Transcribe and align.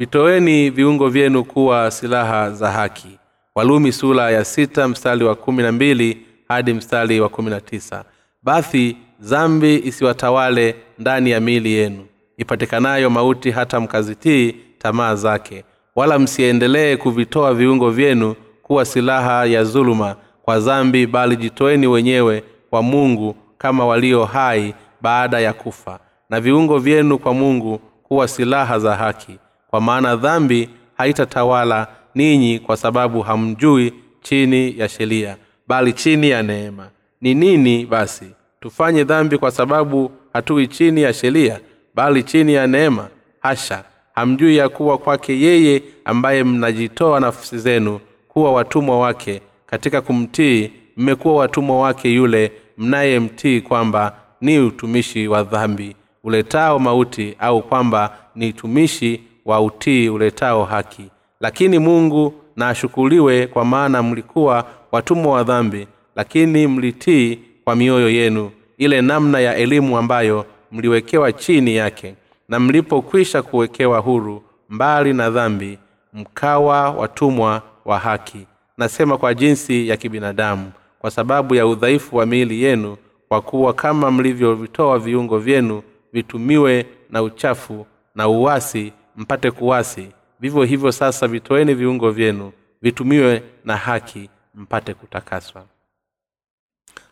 vitoeni 0.00 0.70
viungo 0.70 1.08
vyenu 1.08 1.44
kuwa 1.44 1.90
silaha 1.90 2.50
za 2.50 2.70
haki. 2.70 3.18
Walumi 3.54 3.92
sula 3.92 4.30
ya 4.30 4.44
sita 4.44 4.88
mstari 4.88 5.24
wa 5.24 5.34
kumi 5.34 5.62
na 5.62 5.72
mbili 5.72 6.18
hadi 6.48 6.72
mstari 6.74 7.20
wa 7.20 7.28
kumi 7.28 7.50
na 7.50 7.60
tisa. 7.60 8.04
Basi 8.42 8.96
zambi 9.18 9.76
isiwatawale 9.84 10.76
ndani 10.98 11.30
ya 11.30 11.40
miili 11.40 11.72
yenu. 11.72 12.06
Ipatikanayo 12.36 13.10
mauti 13.10 13.50
hata 13.50 13.80
mkazitii 13.80 14.54
tamaa 14.78 15.14
zake. 15.14 15.64
Wala 15.96 16.18
msiendelee 16.18 16.96
kuvitoa 16.96 17.54
viungo 17.54 17.90
vyenu 17.90 18.34
kuwa 18.62 18.84
silaha 18.84 19.44
ya 19.44 19.64
dhuluma 19.64 20.16
kwa 20.42 20.60
zambi 20.60 21.06
bali 21.06 21.36
jitoeni 21.36 21.86
wenyewe 21.86 22.42
kwa 22.70 22.82
mungu 22.82 23.36
kama 23.58 23.86
walio 23.86 24.24
hai 24.24 24.74
baada 25.00 25.40
ya 25.40 25.52
kufa. 25.52 25.98
Na 26.30 26.40
viungo 26.40 26.78
vyenu 26.78 27.18
kwa 27.18 27.34
mungu 27.34 27.78
kuwa 28.02 28.28
silaha 28.28 28.78
za 28.78 28.96
haki 28.96 29.38
kwa 29.70 29.80
maana 29.80 30.16
dhambi 30.16 30.68
haitatawala 30.96 31.86
ninyi 32.14 32.58
kwa 32.58 32.76
sababu 32.76 33.20
hamjui 33.22 33.92
chini 34.22 34.78
ya 34.78 34.88
sheria 34.88 35.36
bali 35.68 35.92
chini 35.92 36.30
ya 36.30 36.42
neema. 36.42 36.88
Ni 37.20 37.34
nini 37.34 37.86
basi? 37.86 38.24
Tufanye 38.60 39.04
dhambi 39.04 39.38
kwa 39.38 39.50
sababu 39.50 40.10
hatui 40.32 40.66
chini 40.66 41.02
ya 41.02 41.12
sheria 41.12 41.60
bali 41.94 42.22
chini 42.22 42.54
ya 42.54 42.66
neema? 42.66 43.08
Hasha! 43.40 43.84
Hamjui 44.14 44.56
ya 44.56 44.68
kuwa 44.68 44.98
kwake 44.98 45.40
yeye 45.40 45.82
ambaye 46.04 46.44
mnajitoa 46.44 47.20
nafsi 47.20 47.58
zenu 47.58 48.00
kuwa 48.28 48.52
watumwa 48.52 48.98
wake. 49.00 49.40
Katika 49.66 50.00
kumtii 50.00 50.70
mmekuwa 50.96 51.34
watumwa 51.34 51.80
wake 51.80 52.08
yule 52.14 52.52
mnayemtii 52.78 53.60
kwamba 53.60 54.16
ni 54.40 54.58
utumishi 54.58 55.28
wa 55.28 55.42
dhambi 55.42 55.96
uletao 56.24 56.78
mauti 56.78 57.36
au 57.38 57.62
kwamba 57.62 58.16
ni 58.34 58.48
utumishi 58.48 59.20
wa 59.44 59.60
utii 59.60 60.08
uletao 60.08 60.64
haki. 60.64 61.10
Lakini 61.40 61.78
mungu 61.78 62.34
na 62.56 62.68
ashukuriwe 62.68 63.46
kwa 63.46 63.64
maana 63.64 64.02
mlikuwa 64.02 64.64
watumwa 64.92 65.32
wa 65.32 65.42
dhambi 65.42 65.86
lakini 66.16 66.66
mlitii 66.66 67.38
kwa 67.64 67.76
mioyo 67.76 68.10
yenu. 68.10 68.50
Ile 68.78 69.02
namna 69.02 69.40
ya 69.40 69.56
elimu 69.56 69.98
ambayo 69.98 70.46
mliwekewa 70.72 71.32
chini 71.32 71.76
yake. 71.76 72.14
Na 72.48 72.60
mlipokwisha 72.60 73.42
kuwekewa 73.42 73.98
huru 73.98 74.42
mbali 74.68 75.12
na 75.12 75.30
dhambi 75.30 75.78
mkawa 76.12 76.90
watumwa 76.90 77.62
wa 77.84 77.98
haki. 77.98 78.46
Nasema 78.78 79.18
kwa 79.18 79.34
jinsi 79.34 79.88
ya 79.88 79.96
kibinadamu 79.96 80.72
kwa 80.98 81.10
sababu 81.10 81.54
ya 81.54 81.66
udhaifu 81.66 82.16
wa 82.16 82.26
miili 82.26 82.62
yenu 82.62 82.96
kwa 83.28 83.40
kuwa 83.40 83.72
kama 83.72 84.10
mlivyovitoa 84.10 84.98
viungo 84.98 85.38
vyenu 85.38 85.82
vitumiwe 86.12 86.86
na 87.10 87.22
uchafu 87.22 87.86
na 88.14 88.28
uwasi 88.28 88.92
mpate 89.20 89.50
kuwasi 89.50 90.08
vivyo 90.40 90.62
hivyo 90.62 90.92
sasa 90.92 91.28
vitoeni 91.28 91.74
viungo 91.74 92.10
vyenu 92.10 92.52
vitumiwe 92.82 93.42
na 93.64 93.76
haki 93.76 94.30
mpate 94.54 94.94
kutakaswa. 94.94 95.64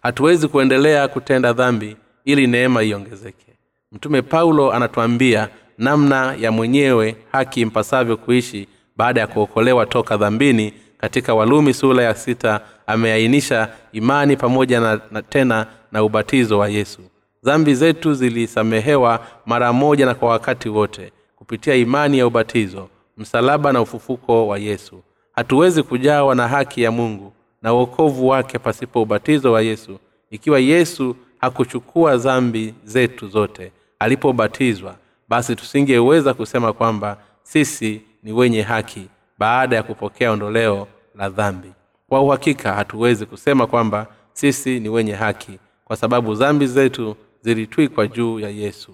Hatuwezi 0.02 0.48
kuendelea 0.48 1.08
kutenda 1.08 1.52
dhambi 1.52 1.96
ili 2.24 2.46
neema 2.46 2.82
iongezeke. 2.82 3.52
Mtume 3.92 4.22
paulo 4.22 4.72
anatuambia 4.72 5.48
namna 5.78 6.34
ya 6.34 6.52
mwenyewe 6.52 7.16
haki 7.32 7.64
mpasavyo 7.64 8.16
kuishi 8.16 8.68
baada 8.96 9.20
ya 9.20 9.26
kuokolewa 9.26 9.86
toka 9.86 10.16
dhambini 10.16 10.74
katika 10.98 11.34
walumi 11.34 11.74
sura 11.74 12.02
ya 12.04 12.14
sita 12.14 12.60
ameainisha 12.86 13.68
imani 13.92 14.36
pamoja 14.36 14.80
na, 14.80 15.00
na 15.10 15.22
tena 15.22 15.66
na 15.92 16.02
ubatizo 16.04 16.58
wa 16.58 16.68
yesu. 16.68 17.00
Dhambi 17.44 17.74
zetu 17.74 18.14
zilisamehewa 18.14 19.26
mara 19.46 19.72
moja 19.72 20.06
na 20.06 20.14
kwa 20.14 20.28
wakati 20.28 20.68
wote 20.68 21.12
kupitia 21.38 21.74
imani 21.74 22.18
ya 22.18 22.26
ubatizo 22.26 22.88
msalaba 23.16 23.72
na 23.72 23.80
ufufuko 23.80 24.48
wa 24.48 24.58
yesu. 24.58 25.02
Hatuwezi 25.32 25.82
kujawa 25.82 26.34
na 26.34 26.48
haki 26.48 26.82
ya 26.82 26.90
mungu 26.90 27.32
na 27.62 27.74
uokovu 27.74 28.28
wake 28.28 28.58
pasipo 28.58 29.02
ubatizo 29.02 29.52
wa 29.52 29.62
yesu 29.62 29.98
ikiwa 30.30 30.58
yesu 30.60 31.16
hakuchukua 31.40 32.16
dhambi 32.16 32.74
zetu 32.84 33.28
zote. 33.28 33.72
Alipobatizwa 33.98 34.94
basi 35.28 35.56
tusingeweza 35.56 36.34
kusema 36.34 36.72
kwamba 36.72 37.16
sisi 37.42 38.02
ni 38.22 38.32
wenye 38.32 38.62
haki 38.62 39.06
baada 39.38 39.76
ya 39.76 39.82
kupokea 39.82 40.32
ondoleo 40.32 40.86
la 41.14 41.28
dhambi. 41.28 41.72
Kwa 42.08 42.20
uhakika 42.22 42.72
hatuwezi 42.74 43.26
kusema 43.26 43.66
kwamba 43.66 44.06
sisi 44.32 44.80
ni 44.80 44.88
wenye 44.88 45.12
haki 45.12 45.58
kwa 45.84 45.96
sababu 45.96 46.34
dhambi 46.34 46.66
zetu 46.66 47.16
zilitwikwa 47.40 48.06
juu 48.06 48.40
ya 48.40 48.48
yesu 48.50 48.92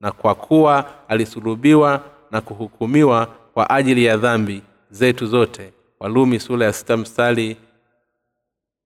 na 0.00 0.12
kwa 0.12 0.34
kuwa 0.34 0.90
alisulubiwa 1.08 2.02
na 2.30 2.40
kuhukumiwa 2.40 3.26
kwa 3.54 3.70
ajili 3.70 4.04
ya 4.04 4.16
dhambi 4.16 4.62
zetu 4.90 5.26
zote. 5.26 5.72
Walumi 6.00 6.40
sura 6.40 6.66
ya 6.66 6.72
sita 6.72 6.96
mstari 6.96 7.56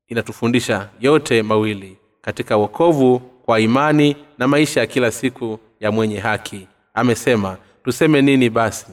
inatufundisha 0.09 0.89
yote 1.01 1.43
mawili 1.43 1.97
katika 2.23 2.57
wokovu 2.57 3.19
kwa 3.19 3.61
imani 3.61 4.17
na 4.39 4.49
maisha 4.49 4.81
ya 4.81 4.87
kila 4.87 5.11
siku 5.11 5.59
ya 5.81 5.93
mwenye 5.93 6.19
haki. 6.19 6.67
Amesema 6.95 7.57
tuseme 7.85 8.23
nini 8.23 8.51
basi? 8.51 8.87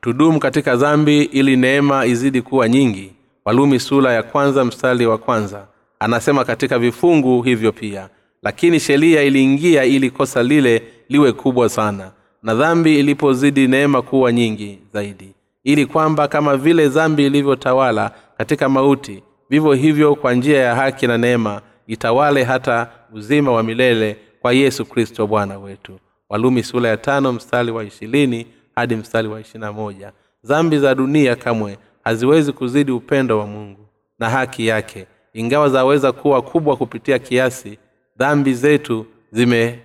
Tudumu 0.00 0.38
katika 0.40 0.76
dhambi 0.76 1.22
ili 1.22 1.56
neema 1.56 2.06
izidi 2.06 2.42
kuwa 2.42 2.68
nyingi. 2.68 3.12
Walumi 3.44 3.80
sura 3.80 4.12
ya 4.12 4.22
kwanza 4.22 4.64
mstari 4.64 5.06
wa 5.06 5.18
kwanza 5.18 5.66
anasema 6.00 6.44
katika 6.44 6.78
vifungu 6.78 7.42
hivyo 7.42 7.72
pia 7.72 8.08
lakini 8.42 8.80
sheria 8.80 9.22
iliingia 9.22 9.84
ili 9.84 10.10
kosa 10.10 10.42
lile 10.42 10.82
liwe 11.10 11.32
kubwa 11.32 11.68
sana 11.68 12.10
na 12.42 12.54
dhambi 12.54 12.98
ilipozidi 13.00 13.68
neema 13.68 14.02
kuwa 14.02 14.32
nyingi 14.32 14.78
zaidi. 14.92 15.34
Ili 15.64 15.86
kwamba 15.86 16.28
kama 16.28 16.56
vile 16.56 16.88
dhambi 16.88 17.26
ilivyotawala 17.26 18.10
katika 18.38 18.68
mauti 18.68 19.22
vivyo 19.50 19.72
hivyo 19.72 20.14
kwa 20.14 20.34
njia 20.34 20.60
ya 20.60 20.74
haki 20.74 21.06
na 21.06 21.18
neema 21.18 21.60
itawale 21.86 22.44
hata 22.44 22.90
uzima 23.12 23.52
wa 23.52 23.62
milele 23.62 24.16
kwa 24.40 24.52
yesu 24.52 24.84
kristo 24.84 25.26
bwana 25.26 25.58
wetu. 25.58 25.98
Walumi 26.28 26.62
sula 26.62 26.88
ya 26.88 26.96
tano 26.96 27.32
mstari 27.32 27.70
wa 27.70 27.84
ishirini 27.84 28.46
hadi 28.74 28.96
mstari 28.96 29.28
wa 29.28 29.72
moja. 29.72 30.12
Dhambi 30.44 30.78
za 30.78 30.94
dunia 30.94 31.36
kamwe 31.36 31.78
haziwezi 32.04 32.52
kuzidi 32.52 32.92
upendo 32.92 33.38
wa 33.38 33.46
mungu 33.46 33.86
na 34.18 34.30
haki 34.30 34.66
yake. 34.66 35.06
Ingawa 35.32 35.68
zaweza 35.68 36.12
kuwa 36.12 36.42
kubwa 36.42 36.76
kupitia 36.76 37.18
kiasi 37.18 37.78
dhambi 38.18 38.54
zetu 38.54 39.06
zime 39.32 39.78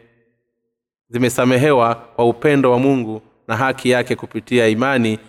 zimesamehewa 1.09 1.95
kwa 1.95 2.25
upendo 2.29 2.71
wa 2.71 2.79
mungu 2.79 3.21
na 3.47 3.55
haki 3.57 3.89
yake 3.89 4.15
kupitia 4.15 4.67
imani 4.67 5.19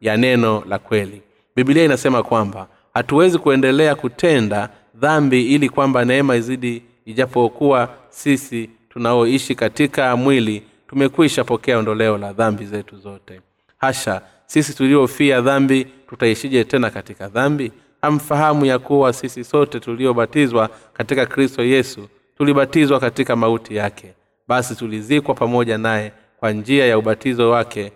ya 0.00 0.16
neno 0.16 0.62
la 0.68 0.78
kweli. 0.78 1.22
Bibilia 1.56 1.84
inasema 1.84 2.22
kwamba 2.22 2.68
hatuwezi 2.94 3.38
kuendelea 3.38 3.94
kutenda 3.94 4.68
dhambi 4.94 5.42
ili 5.54 5.68
kwamba 5.68 6.04
neema 6.04 6.36
izidi 6.36 6.82
ijapokuwa 7.06 7.88
sisi 8.08 8.70
tunaoishi 8.88 9.54
katika 9.54 10.16
mwili 10.16 10.62
tumekwisha 10.88 11.44
pokea 11.44 11.78
ondoleo 11.78 12.18
la 12.18 12.32
dhambi 12.32 12.64
zetu 12.66 12.96
zote. 12.96 13.40
Hasha 13.78 14.22
sisi 14.46 14.74
tuliofia 14.76 15.40
dhambi 15.40 15.84
tutaishije 16.08 16.64
tena 16.64 16.90
katika 16.90 17.28
dhambi? 17.28 17.72
Hamfahamu 18.02 18.64
ya 18.66 18.78
kuwa 18.78 19.12
sisi 19.12 19.44
sote 19.44 19.80
tuliobatizwa 19.80 20.70
katika 20.92 21.26
kristo 21.26 21.62
yesu 21.64 22.08
tulibatizwa 22.38 23.00
katika 23.00 23.36
mauti 23.36 23.76
yake 23.76 24.14
basi 24.48 24.76
tulizikwa 24.76 25.34
pamoja 25.34 25.78
naye 25.78 26.12
kwa 26.36 26.52
njia 26.52 26.86
ya 26.86 26.98
ubatizo 26.98 27.50
wake 27.50 27.92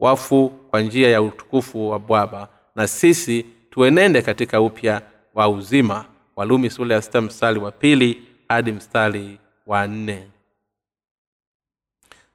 wafu 0.00 0.48
kwa 0.70 0.80
njia 0.80 1.10
ya 1.10 1.22
utukufu 1.22 1.90
wa 1.90 1.98
bwaba 1.98 2.48
na 2.76 2.86
sisi 2.88 3.46
tuenende 3.70 4.22
katika 4.22 4.60
upya 4.60 5.02
wa 5.34 5.48
uzima. 5.48 6.04
Walumi 6.36 6.70
sula 6.70 6.94
ya 6.94 7.02
sita 7.02 7.20
mstari 7.20 7.58
wa 7.60 7.70
pili 7.72 8.22
hadi 8.48 8.72
mstari 8.72 9.38
wa 9.66 9.86
nne. 9.86 10.26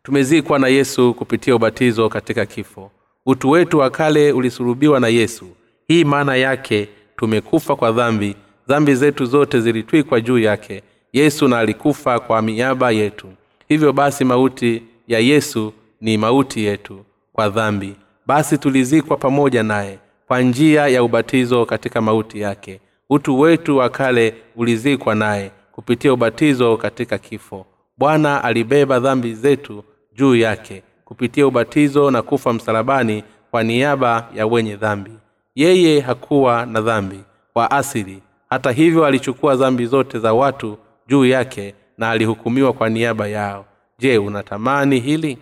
Tumezikwa 0.03 0.59
na 0.59 0.67
yesu 0.67 1.13
kupitia 1.13 1.55
ubatizo 1.55 2.09
katika 2.09 2.45
kifo. 2.45 2.91
Utu 3.25 3.49
wetu 3.49 3.77
wa 3.77 3.89
kale 3.89 4.31
ulisurubiwa 4.31 4.99
na 4.99 5.07
yesu. 5.07 5.47
Hii 5.87 6.03
maana 6.03 6.35
yake 6.35 6.89
tumekufa 7.15 7.75
kwa 7.75 7.91
dhambi. 7.91 8.35
Dhambi 8.67 8.95
zetu 8.95 9.25
zote 9.25 9.61
zilitwikwa 9.61 10.21
juu 10.21 10.39
yake. 10.39 10.83
Yesu 11.13 11.47
na 11.47 11.59
alikufa 11.59 12.19
kwa 12.19 12.41
miaba 12.41 12.91
yetu 12.91 13.27
hivyo 13.71 13.93
basi 13.93 14.25
mauti 14.25 14.83
ya 15.07 15.19
yesu 15.19 15.73
ni 16.01 16.17
mauti 16.17 16.63
yetu 16.65 17.05
kwa 17.33 17.49
dhambi. 17.49 17.95
Basi 18.25 18.57
tulizikwa 18.57 19.17
pamoja 19.17 19.63
naye 19.63 19.99
kwa 20.27 20.41
njia 20.41 20.87
ya 20.87 21.03
ubatizo 21.03 21.65
katika 21.65 22.01
mauti 22.01 22.41
yake. 22.41 22.79
Utu 23.09 23.39
wetu 23.39 23.77
wa 23.77 23.89
kale 23.89 24.33
ulizikwa 24.55 25.15
naye 25.15 25.51
kupitia 25.71 26.13
ubatizo 26.13 26.77
katika 26.77 27.17
kifo. 27.17 27.65
Bwana 27.97 28.43
alibeba 28.43 28.99
dhambi 28.99 29.33
zetu 29.33 29.83
juu 30.15 30.35
yake 30.35 30.83
kupitia 31.05 31.47
ubatizo 31.47 32.11
na 32.11 32.21
kufa 32.21 32.53
msalabani 32.53 33.23
kwa 33.51 33.63
niaba 33.63 34.27
ya 34.35 34.47
wenye 34.47 34.75
dhambi. 34.75 35.11
Yeye 35.55 35.99
hakuwa 35.99 36.65
na 36.65 36.81
dhambi 36.81 37.19
kwa 37.53 37.71
asili. 37.71 38.21
Hata 38.49 38.71
hivyo 38.71 39.05
alichukua 39.05 39.55
dhambi 39.55 39.85
zote 39.85 40.19
za 40.19 40.33
watu 40.33 40.77
juu 41.07 41.25
yake 41.25 41.75
na 42.01 42.09
alihukumiwa 42.09 42.73
kwa 42.73 42.89
niaba 42.89 43.27
yao. 43.27 43.65
Je 43.99 44.17
unatamani 44.17 44.99
hili? 44.99 45.37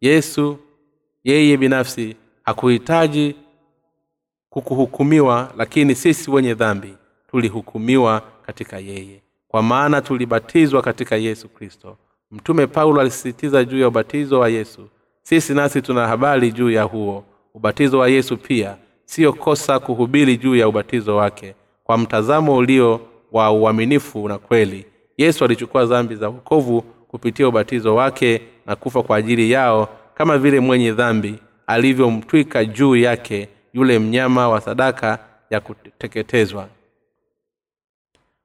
Yesu 0.00 0.58
yeye 1.24 1.56
binafsi 1.56 2.16
hakuhitaji 2.42 3.34
kukuhukumiwa 4.50 5.52
lakini 5.56 5.94
sisi 5.94 6.30
wenye 6.30 6.54
dhambi 6.54 6.94
tulihukumiwa 7.30 8.22
katika 8.46 8.78
yeye. 8.78 9.22
Kwa 9.48 9.62
maana 9.62 10.00
tulibatizwa 10.02 10.82
katika 10.82 11.16
yesu 11.16 11.48
kristo. 11.48 11.96
Mtume 12.30 12.66
paulo 12.66 13.00
alisisitiza 13.00 13.64
juu 13.64 13.78
ya 13.80 13.88
ubatizo 13.88 14.40
wa 14.40 14.48
yesu. 14.48 14.88
Sisi 15.22 15.54
nasi 15.54 15.82
tuna 15.82 16.08
habari 16.08 16.52
juu 16.52 16.70
ya 16.70 16.82
huo. 16.82 17.24
Ubatizo 17.54 17.98
wa 17.98 18.08
yesu 18.08 18.36
pia 18.36 18.76
siyo 19.04 19.32
kosa 19.32 19.78
kuhubiri 19.78 20.36
juu 20.36 20.56
ya 20.56 20.68
ubatizo 20.68 21.16
wake. 21.16 21.54
Kwa 21.84 21.98
mtazamo 21.98 22.56
ulio 22.56 23.00
wa 23.32 23.52
uaminifu 23.52 24.28
na 24.28 24.38
kweli 24.38 24.86
yesu 25.20 25.44
alichukua 25.44 25.86
dhambi 25.86 26.14
za 26.14 26.28
wokovu 26.28 26.80
kupitia 26.82 27.48
ubatizo 27.48 27.94
wake 27.94 28.42
na 28.66 28.76
kufa 28.76 29.02
kwa 29.02 29.16
ajili 29.16 29.50
yao 29.50 29.88
kama 30.14 30.38
vile 30.38 30.60
mwenye 30.60 30.92
dhambi 30.92 31.34
alivyomtwika 31.66 32.64
juu 32.64 32.96
yake 32.96 33.48
yule 33.72 33.98
mnyama 33.98 34.48
wa 34.48 34.60
sadaka 34.60 35.18
ya 35.50 35.60
kuteketezwa 35.60 36.68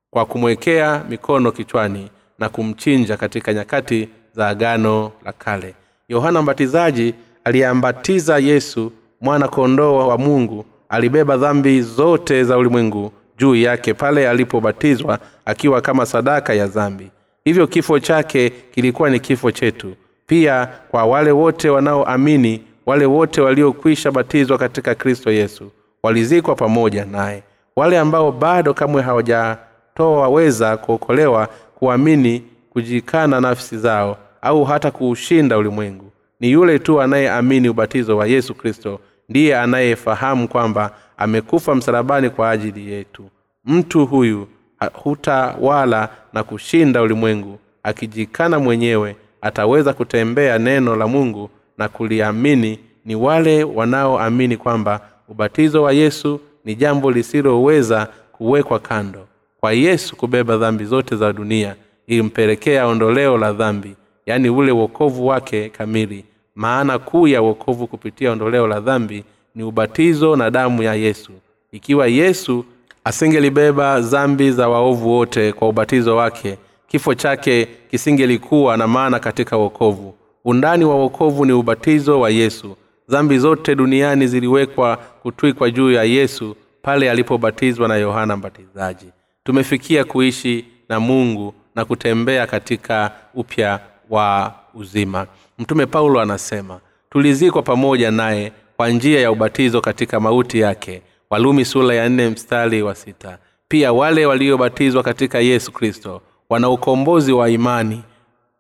kwa 0.10 0.25
kumwekea 0.25 1.04
mikono 1.10 1.51
kichwani 1.51 2.10
na 2.39 2.50
kumchinja 2.50 3.18
katika 3.18 3.54
nyakati 3.54 4.10
za 4.33 4.48
agano 4.48 5.12
la 5.25 5.31
kale. 5.31 5.75
Yohana 6.10 6.42
mbatizaji 6.42 7.13
aliyeambatiza 7.44 8.38
yesu 8.38 8.92
mwana 9.22 9.48
kondoo 9.48 10.07
wa 10.07 10.18
mungu 10.18 10.66
alibeba 10.89 11.38
dhambi 11.38 11.81
zote 11.81 12.44
za 12.44 12.57
ulimwengu 12.57 13.12
juu 13.37 13.55
yake 13.55 13.93
pale 13.93 14.29
alipobatizwa 14.29 15.19
akiwa 15.45 15.81
kama 15.81 16.05
sadaka 16.05 16.53
ya 16.53 16.67
dhambi. 16.67 17.11
Hivyo 17.45 17.67
kifo 17.67 17.99
chake 17.99 18.49
kilikuwa 18.49 19.09
ni 19.09 19.19
kifo 19.19 19.51
chetu. 19.51 19.93
Pia 20.27 20.67
kwa 20.91 21.05
wale 21.05 21.31
wote 21.31 21.69
wanaoamini 21.69 22.61
wale 22.85 23.05
wote 23.05 23.41
waliokwisha 23.41 24.11
batizwa 24.11 24.57
katika 24.57 24.95
kristo 24.95 25.31
yesu 25.31 25.71
walizikwa 26.03 26.55
pamoja 26.55 27.05
naye. 27.05 27.43
Wale 27.75 27.99
ambao 27.99 28.31
bado 28.31 28.73
kamwe 28.73 29.01
hawajatowaweza 29.01 30.77
kuokolewa 30.77 31.47
kuamini 31.75 32.43
kujikana 32.69 33.41
nafsi 33.41 33.77
zao 33.77 34.17
au 34.41 34.63
hata 34.63 34.91
kuushinda 34.91 35.57
ulimwengu 35.57 36.11
ni 36.39 36.51
yule 36.51 36.79
tu 36.79 37.01
anayeamini 37.01 37.69
ubatizo 37.69 38.17
wa 38.17 38.27
yesu 38.27 38.53
kristo 38.55 38.99
ndiye 39.29 39.57
anayefahamu 39.57 40.47
kwamba 40.47 40.91
amekufa 41.17 41.75
msalabani 41.75 42.29
kwa 42.29 42.50
ajili 42.50 42.91
yetu. 42.91 43.23
Mtu 43.65 44.06
huyu 44.06 44.47
hutawala 44.94 46.09
na 46.33 46.44
kushinda 46.44 47.01
ulimwengu. 47.01 47.59
Akijikana 47.83 48.59
mwenyewe 48.59 49.15
ataweza 49.41 49.94
kutembea 49.94 50.57
neno 50.59 50.95
la 50.95 51.07
mungu 51.07 51.50
na 51.77 51.89
kuliamini. 51.89 52.79
Ni 53.06 53.15
wale 53.15 53.63
wanaoamini 53.63 54.57
kwamba 54.57 55.01
ubatizo 55.29 55.83
wa 55.83 55.91
yesu 55.94 56.39
ni 56.65 56.75
jambo 56.75 57.12
lisiloweza 57.12 58.07
kuwekwa 58.31 58.79
kando. 58.79 59.27
Kwa 59.59 59.73
yesu 59.73 60.15
kubeba 60.15 60.57
dhambi 60.57 60.85
zote 60.85 61.15
za 61.15 61.33
dunia 61.33 61.75
ilimpelekea 62.07 62.88
ondoleo 62.88 63.38
la 63.38 63.53
dhambi 63.53 63.95
yaani 64.25 64.50
ule 64.50 64.71
uokovu 64.71 65.27
wake 65.27 65.69
kamili. 65.69 66.25
Maana 66.56 67.00
kuu 67.00 67.27
ya 67.27 67.41
uokovu 67.41 67.88
kupitia 67.88 68.31
ondoleo 68.31 68.67
la 68.67 68.79
dhambi 68.79 69.23
ni 69.55 69.63
ubatizo 69.63 70.35
na 70.35 70.51
damu 70.51 70.83
ya 70.83 70.93
yesu. 70.93 71.31
Ikiwa 71.71 72.07
yesu 72.07 72.65
asingelibeba 73.03 73.99
dhambi 74.01 74.51
za 74.51 74.69
waovu 74.69 75.09
wote 75.09 75.51
kwa 75.53 75.69
ubatizo 75.69 76.15
wake 76.15 76.57
kifo 76.87 77.13
chake 77.15 77.67
kisingelikuwa 77.91 78.77
na 78.77 78.87
maana 78.87 79.19
katika 79.19 79.57
uokovu 79.57 80.15
undani 80.45 80.85
wa 80.85 80.95
uokovu 80.95 81.45
ni 81.45 81.53
ubatizo 81.53 82.19
wa 82.19 82.29
yesu. 82.29 82.75
Dhambi 83.09 83.39
zote 83.39 83.75
duniani 83.75 84.27
ziliwekwa 84.27 84.97
kutwikwa 84.97 85.71
juu 85.71 85.91
ya 85.91 86.03
yesu 86.03 86.55
pale 86.81 87.11
alipobatizwa 87.11 87.87
na 87.87 87.95
yohana 87.95 88.37
mbatizaji. 88.37 89.05
Tumefikia 89.43 90.03
kuishi 90.03 90.65
na 90.89 90.99
mungu 90.99 91.53
na 91.75 91.85
kutembea 91.85 92.47
katika 92.47 93.11
upya 93.33 93.79
wa 94.09 94.53
uzima. 94.73 95.27
Mtume 95.59 95.85
paulo 95.85 96.19
anasema 96.21 96.79
tulizikwa 97.09 97.61
pamoja 97.61 98.11
naye 98.11 98.51
kwa 98.77 98.89
njia 98.89 99.19
ya 99.22 99.31
ubatizo 99.31 99.81
katika 99.81 100.19
mauti 100.19 100.60
yake. 100.60 101.01
Walumi 101.30 101.66
sula 101.66 101.94
ya 101.94 102.10
nne 102.10 102.30
mstari 102.30 102.81
wa 102.81 102.95
sita. 102.95 103.38
Pia 103.68 103.94
wale 103.94 104.25
waliobatizwa 104.25 105.04
katika 105.04 105.39
yesu 105.39 105.72
kristo 105.72 106.22
wana 106.50 106.69
ukombozi 106.69 107.31
wa 107.31 107.50
imani 107.50 108.04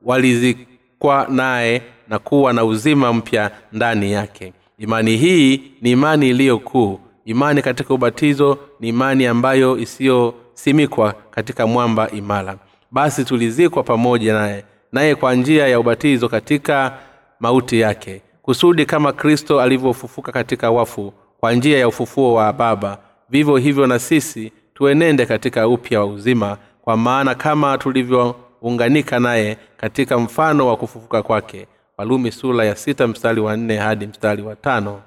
walizikwa 0.03 1.27
naye 1.29 1.81
na 2.07 2.19
kuwa 2.19 2.53
na 2.53 2.65
uzima 2.65 3.13
mpya 3.13 3.51
ndani 3.73 4.11
yake. 4.11 4.53
Imani 4.77 5.17
hii 5.17 5.61
ni 5.81 5.91
imani 5.91 6.29
iliyo 6.29 6.59
kuu. 6.59 6.99
Imani 7.25 7.61
katika 7.61 7.93
ubatizo 7.93 8.57
ni 8.79 8.87
imani 8.87 9.25
ambayo 9.25 9.77
isiyosimikwa 9.77 11.13
katika 11.31 11.67
mwamba 11.67 12.09
imara. 12.11 12.57
Basi 12.91 13.25
tulizikwa 13.25 13.83
pamoja 13.83 14.33
naye 14.33 14.65
naye 14.91 15.15
kwa 15.15 15.35
njia 15.35 15.67
ya 15.67 15.79
ubatizo 15.79 16.29
katika 16.29 16.97
mauti 17.39 17.79
yake 17.79 18.21
kusudi 18.45 18.85
kama 18.85 19.13
kristo 19.13 19.61
alivyofufuka 19.61 20.31
katika 20.31 20.71
wafu 20.71 21.13
kwa 21.39 21.53
njia 21.53 21.79
ya 21.79 21.87
ufufuo 21.87 22.33
wa 22.33 22.53
baba 22.53 22.97
vivyo 23.29 23.57
hivyo 23.57 23.87
na 23.87 23.99
sisi 23.99 24.51
tuenende 24.73 25.25
katika 25.25 25.67
upya 25.67 25.99
wa 25.99 26.05
uzima 26.05 26.57
kwa 26.81 26.97
maana 26.97 27.35
kama 27.35 27.77
tulivyounganika 27.77 29.19
naye 29.19 29.57
katika 29.77 30.17
mfano 30.17 30.67
wa 30.67 30.77
kufufuka 30.77 31.23
kwake 31.23 31.67
walumi 31.97 32.31
sura 32.31 32.65
ya 32.65 32.75
sita 32.75 33.07
mstari 33.07 33.41
wa 33.41 33.57
nne 33.57 33.77
hadi 33.77 34.07
mstari 34.07 34.41
wa 34.41 34.55
tano. 34.55 35.01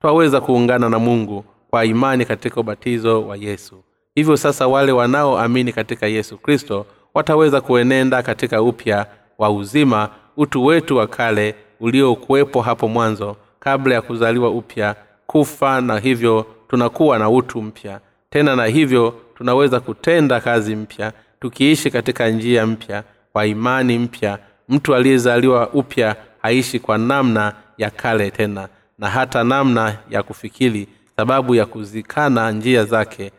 Twaweza 0.00 0.40
kuungana 0.40 0.88
na 0.88 0.98
mungu 0.98 1.44
kwa 1.70 1.84
imani 1.84 2.24
katika 2.24 2.60
ubatizo 2.60 3.26
wa 3.26 3.36
yesu. 3.36 3.82
Hivyo 4.14 4.36
sasa 4.36 4.66
wale 4.66 4.92
wanaoamini 4.92 5.72
katika 5.72 6.06
yesu 6.06 6.38
kristo 6.38 6.86
wataweza 7.14 7.60
kuenenda 7.60 8.22
katika 8.22 8.62
upya 8.62 9.06
wa 9.38 9.50
uzima 9.50 10.08
utu 10.36 10.64
wetu 10.64 10.96
wa 10.96 11.06
kale 11.06 11.54
uliokuwepo 11.80 12.62
hapo 12.62 12.88
mwanzo 12.88 13.36
kabla 13.60 13.94
ya 13.94 14.02
kuzaliwa 14.02 14.50
upya. 14.50 14.96
Kufa 15.26 15.80
na 15.80 15.98
hivyo 15.98 16.46
tunakuwa 16.68 17.18
na 17.18 17.30
utu 17.30 17.62
mpya. 17.62 18.00
Tena 18.30 18.56
na 18.56 18.64
hivyo 18.66 19.14
tunaweza 19.34 19.80
kutenda 19.80 20.40
kazi 20.40 20.76
mpya 20.76 21.12
tukiishi 21.40 21.90
katika 21.90 22.28
njia 22.28 22.66
mpya 22.66 23.04
kwa 23.32 23.46
imani 23.46 23.98
mpya. 23.98 24.38
Mtu 24.68 24.94
aliyezaliwa 24.94 25.68
upya 25.70 26.16
haishi 26.42 26.78
kwa 26.80 26.98
namna 26.98 27.52
ya 27.78 27.90
kale 27.90 28.30
tena 28.30 28.68
na 28.98 29.10
hata 29.10 29.44
namna 29.44 29.96
ya 30.10 30.22
kufikiri 30.22 30.88
sababu 31.16 31.54
ya 31.54 31.66
kuzikana 31.66 32.50
njia 32.50 32.84
zake. 32.84 33.32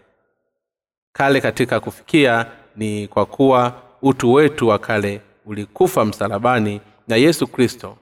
Kale 1.13 1.41
katika 1.41 1.79
kufikia 1.79 2.45
ni 2.75 3.07
kwa 3.07 3.25
kuwa 3.25 3.73
utu 4.01 4.33
wetu 4.33 4.67
wa 4.67 4.79
kale 4.79 5.21
ulikufa 5.45 6.05
msalabani 6.05 6.81
na 7.07 7.15
yesu 7.15 7.47
kristo 7.47 7.97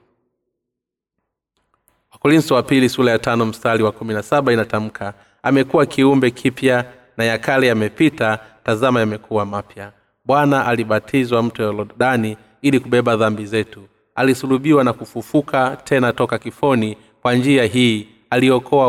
wakorinso 2.28 2.54
wa 2.54 2.62
pili 2.62 2.88
sura 2.88 3.12
ya 3.12 3.18
tano 3.18 3.46
mstari 3.46 3.82
wa 3.82 3.92
kumi 3.92 4.14
na 4.14 4.22
saba 4.22 4.52
inatamka 4.52 5.14
amekuwa 5.42 5.86
kiumbe 5.86 6.30
kipya 6.30 6.84
na 7.16 7.24
ya 7.24 7.38
kale 7.38 7.66
yamepita 7.66 8.38
tazama 8.64 9.00
yamekuwa 9.00 9.46
mapya. 9.46 9.92
Bwana 10.24 10.66
alibatizwa 10.66 11.42
mto 11.42 11.62
yorodani 11.62 12.36
ili 12.62 12.80
kubeba 12.80 13.16
dhambi 13.16 13.46
zetu. 13.46 13.80
Alisulubiwa 14.14 14.84
na 14.84 14.92
kufufuka 14.92 15.76
tena 15.84 16.12
toka 16.12 16.38
kifoni 16.38 16.96
kwa 17.22 17.34
njia 17.34 17.64
hii 17.64 18.08
aliokoa 18.30 18.88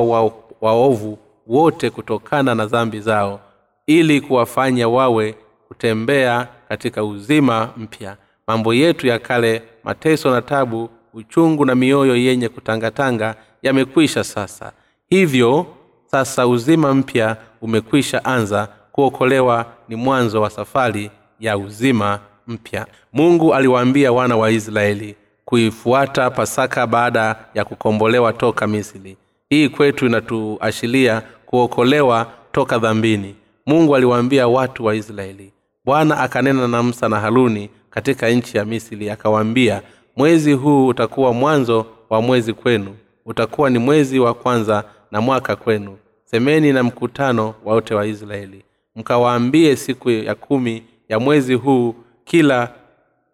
waovu 0.62 1.12
wa 1.12 1.58
wote 1.62 1.90
kutokana 1.90 2.56
na 2.56 2.66
dhambi 2.66 3.00
zao 3.00 3.40
ili 3.88 4.22
kuwafanya 4.22 4.88
wawe 4.90 5.36
kutembea 5.68 6.48
katika 6.70 7.04
uzima 7.04 7.70
mpya. 7.78 8.18
Mambo 8.48 8.74
yetu 8.74 9.08
ya 9.08 9.20
kale 9.20 9.62
mateso 9.84 10.32
na 10.32 10.42
tabu 10.42 10.90
uchungu 11.14 11.66
na 11.66 11.76
mioyo 11.76 12.16
yenye 12.16 12.50
kutangatanga 12.50 13.36
yamekwisha 13.62 14.24
sasa. 14.24 14.72
Hivyo 15.10 15.66
sasa 16.12 16.48
uzima 16.48 16.94
mpya 16.94 17.38
umekwisha 17.62 18.26
anza 18.26 18.68
kuokolewa 18.92 19.66
ni 19.90 19.96
mwanzo 19.96 20.42
wa 20.42 20.50
safari 20.50 21.12
ya 21.40 21.58
uzima 21.58 22.20
mpya. 22.48 22.88
Mungu 23.14 23.54
aliwaambia 23.54 24.12
wana 24.12 24.38
wa 24.38 24.52
israeli 24.52 25.16
kuifuata 25.46 26.30
pasaka 26.30 26.88
baada 26.88 27.36
ya 27.54 27.66
kukombolewa 27.66 28.34
toka 28.34 28.68
misri. 28.68 29.18
Hii 29.50 29.70
kwetu 29.70 30.06
inatuashiria 30.06 31.22
kuokolewa 31.46 32.28
toka 32.52 32.78
dhambini. 32.78 33.36
Mungu 33.66 33.96
aliwaambia 33.96 34.48
watu 34.48 34.86
wa 34.86 34.96
israeli. 34.96 35.54
Bwana 35.86 36.18
akanena 36.18 36.68
na 36.68 36.84
musa 36.84 37.10
na 37.10 37.20
haruni 37.20 37.70
katika 37.90 38.30
nchi 38.30 38.58
ya 38.58 38.66
misri 38.66 39.10
akawaambia 39.10 39.82
mwezi 40.20 40.54
huu 40.54 40.88
utakuwa 40.88 41.34
mwanzo 41.34 41.86
wa 42.10 42.22
mwezi 42.22 42.54
kwenu. 42.54 42.96
Utakuwa 43.26 43.70
ni 43.70 43.80
mwezi 43.80 44.20
wa 44.20 44.34
kwanza 44.34 44.84
na 45.12 45.22
mwaka 45.22 45.56
kwenu. 45.56 45.98
Semeni 46.26 46.74
na 46.74 46.84
mkutano 46.84 47.54
wote 47.66 47.96
wa 47.96 48.06
israeli. 48.08 48.64
Mkawaambie 48.96 49.76
siku 49.76 50.10
ya 50.10 50.36
kumi 50.36 50.84
ya 51.10 51.20
mwezi 51.20 51.54
huu 51.54 51.96
kila 52.26 52.72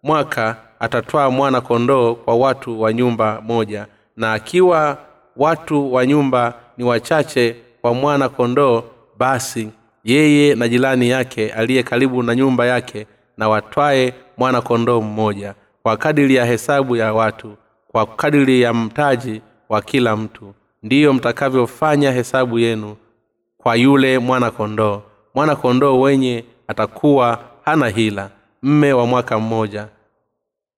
mwaka 0.03 0.57
atatwaa 0.79 1.29
mwana 1.29 1.61
kondoo 1.61 2.15
kwa 2.15 2.35
watu 2.35 2.81
wa 2.81 2.93
nyumba 2.93 3.41
moja. 3.41 3.85
Na 4.17 4.33
akiwa 4.33 4.97
watu 5.37 5.93
wa 5.93 6.05
nyumba 6.05 6.53
ni 6.77 6.83
wachache 6.83 7.55
kwa 7.81 7.93
mwana 7.93 8.29
kondoo 8.29 8.83
basi 9.17 9.69
yeye 10.03 10.55
na 10.55 10.67
jirani 10.67 11.09
yake 11.09 11.49
aliye 11.51 11.83
karibu 11.83 12.23
na 12.23 12.35
nyumba 12.35 12.65
yake 12.65 13.07
na 13.37 13.49
watwaye 13.49 14.13
mwana 14.37 14.61
kondoo 14.61 15.01
mmoja 15.01 15.55
kwa 15.85 15.97
kadiri 15.97 16.35
ya 16.35 16.45
hesabu 16.45 16.95
ya 16.95 17.13
watu 17.13 17.55
kwa 17.87 18.05
kadiri 18.05 18.61
ya 18.61 18.73
mtaji 18.73 19.41
wa 19.69 19.81
kila 19.81 20.15
mtu. 20.15 20.53
Ndiyo 20.83 21.13
mtakavyofanya 21.13 22.11
hesabu 22.11 22.59
yenu 22.59 22.95
kwa 23.57 23.75
yule 23.75 24.19
mwana 24.19 24.51
kondoo 24.51 25.01
mwana 25.35 25.55
kondoo 25.55 25.99
wenye 25.99 26.45
atakuwa 26.67 27.39
hana 27.65 27.87
hila. 27.89 28.29
Mme 28.63 28.93
wa 28.93 29.05
mwaka 29.05 29.39
mmoja 29.39 29.87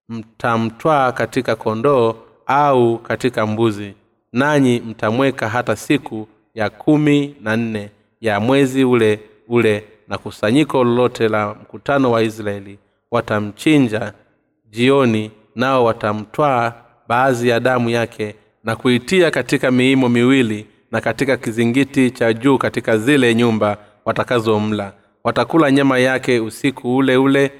mtamtwaa 0.09 1.11
katika 1.11 1.55
kondoo 1.55 2.15
au 2.45 2.97
katika 2.97 3.45
mbuzi 3.45 3.93
nanyi 4.33 4.79
mtamweka 4.79 5.49
hata 5.49 5.75
siku 5.75 6.27
ya 6.55 6.69
kumi 6.69 7.35
na 7.41 7.57
nne 7.57 7.89
ya 8.21 8.39
mwezi 8.39 8.83
ule 8.83 9.19
ule 9.47 9.85
na 10.07 10.17
kusanyiko 10.17 10.83
lolote 10.83 11.27
la 11.29 11.53
mkutano 11.53 12.11
wa 12.11 12.23
israeli 12.23 12.79
watamchinja 13.11 14.13
jioni 14.71 15.31
nao 15.55 15.85
watamtwaa 15.85 16.73
baadhi 17.07 17.49
ya 17.49 17.59
damu 17.59 17.89
yake 17.89 18.35
na 18.63 18.75
kuitia 18.75 19.31
katika 19.31 19.71
miimo 19.71 20.09
miwili 20.09 20.65
na 20.91 21.01
katika 21.01 21.37
kizingiti 21.37 22.11
cha 22.11 22.33
juu 22.33 22.57
katika 22.57 22.97
zile 22.97 23.35
nyumba 23.35 23.77
watakazomla. 24.05 24.93
Watakula 25.23 25.71
nyama 25.71 25.99
yake 25.99 26.39
usiku 26.39 26.95
ule 26.97 27.17
ule 27.17 27.51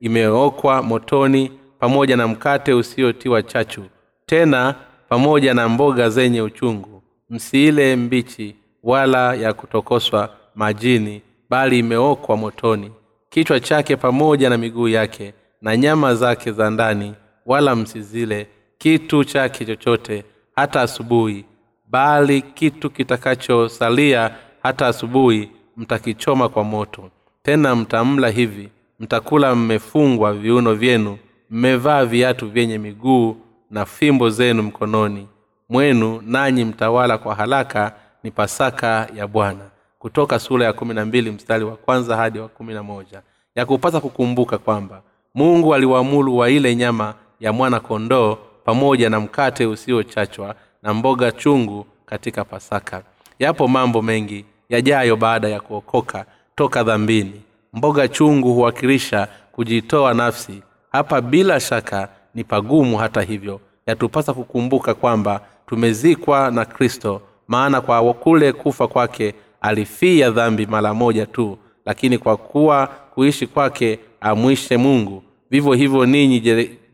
imeokwa 0.00 0.82
motoni 0.82 1.52
pamoja 1.78 2.16
na 2.16 2.28
mkate 2.28 2.72
usiotiwa 2.74 3.42
chachu 3.42 3.82
tena 4.26 4.74
pamoja 5.08 5.54
na 5.54 5.68
mboga 5.68 6.10
zenye 6.10 6.42
uchungu. 6.42 7.02
Msiile 7.30 7.96
mbichi 7.96 8.56
wala 8.82 9.34
ya 9.34 9.52
kutokoswa 9.52 10.30
majini 10.54 11.22
bali 11.50 11.78
imeokwa 11.78 12.36
motoni. 12.36 12.92
Kichwa 13.30 13.60
chake 13.60 13.96
pamoja 13.96 14.50
na 14.50 14.58
miguu 14.58 14.88
yake 14.88 15.34
na 15.62 15.76
nyama 15.76 16.14
zake 16.14 16.52
za 16.52 16.70
ndani 16.70 17.14
wala 17.46 17.76
msizile 17.76 18.48
kitu 18.78 19.24
chake 19.24 19.64
chochote 19.64 20.24
hata 20.56 20.80
asubuhi 20.82 21.44
bali 21.90 22.42
kitu 22.42 22.90
kitakachosalia 22.90 24.30
hata 24.62 24.86
asubuhi 24.86 25.50
mtakichoma 25.76 26.48
kwa 26.48 26.64
moto. 26.64 27.10
Tena 27.42 27.76
mtamla 27.76 28.28
hivi 28.28 28.68
mtakula 29.00 29.54
mmefungwa 29.54 30.32
viuno 30.34 30.74
vyenu 30.74 31.18
mmevaa 31.50 32.04
viatu 32.04 32.48
vyenye 32.50 32.78
miguu 32.78 33.36
na 33.70 33.84
fimbo 33.86 34.30
zenu 34.30 34.62
mkononi. 34.62 35.28
Mwenu 35.68 36.22
nanyi 36.26 36.64
mtawala 36.64 37.18
kwa 37.18 37.34
haraka 37.34 37.92
ni 38.22 38.30
pasaka 38.30 39.08
ya 39.16 39.26
bwana. 39.26 39.70
Kutoka 39.98 40.38
sura 40.38 40.64
ya 40.66 40.72
kumi 40.72 40.94
na 40.94 41.04
mbili 41.04 41.30
mstari 41.30 41.64
wa 41.64 41.76
kwanza 41.76 42.16
hadi 42.16 42.38
wa 42.38 42.48
kumi 42.48 42.74
na 42.74 42.82
moja. 42.82 43.22
Ya 43.54 43.66
kupasa 43.66 44.00
kukumbuka 44.00 44.58
kwamba 44.58 45.02
mungu 45.36 45.74
aliwaamuru 45.74 46.36
wa 46.36 46.50
ile 46.50 46.76
nyama 46.76 47.14
ya 47.40 47.52
mwana 47.52 47.80
kondoo 47.80 48.38
pamoja 48.64 49.10
na 49.10 49.20
mkate 49.20 49.66
usiochachwa 49.66 50.54
na 50.82 50.94
mboga 50.94 51.32
chungu 51.32 51.86
katika 52.06 52.44
pasaka. 52.44 53.02
Yapo 53.38 53.68
mambo 53.68 54.02
mengi 54.02 54.44
yajayo 54.68 55.16
baada 55.16 55.48
ya 55.48 55.60
kuokoka 55.60 56.24
toka 56.54 56.82
dhambini. 56.82 57.40
Mboga 57.72 58.08
chungu 58.08 58.54
huwakilisha 58.54 59.28
kujitoa 59.52 60.14
nafsi. 60.14 60.62
Hapa 60.92 61.20
bila 61.20 61.60
shaka 61.60 62.08
ni 62.34 62.44
pagumu 62.44 62.96
hata 62.98 63.22
hivyo. 63.22 63.60
Yatupasa 63.86 64.32
kukumbuka 64.34 64.94
kwamba 64.94 65.40
tumezikwa 65.66 66.50
na 66.50 66.64
kristo 66.64 67.22
maana 67.48 67.80
kwa 67.80 68.14
kule 68.14 68.52
kufa 68.52 68.88
kwake 68.88 69.34
alifia 69.60 70.30
dhambi 70.30 70.66
mara 70.66 70.94
moja 70.94 71.26
tu 71.26 71.58
lakini 71.86 72.18
kwa 72.18 72.36
kuwa 72.36 72.86
kuishi 72.86 73.46
kwake 73.46 73.98
amwishe 74.20 74.76
mungu 74.76 75.22
vivyo 75.50 75.72
hivyo 75.72 76.06
ninyi 76.06 76.40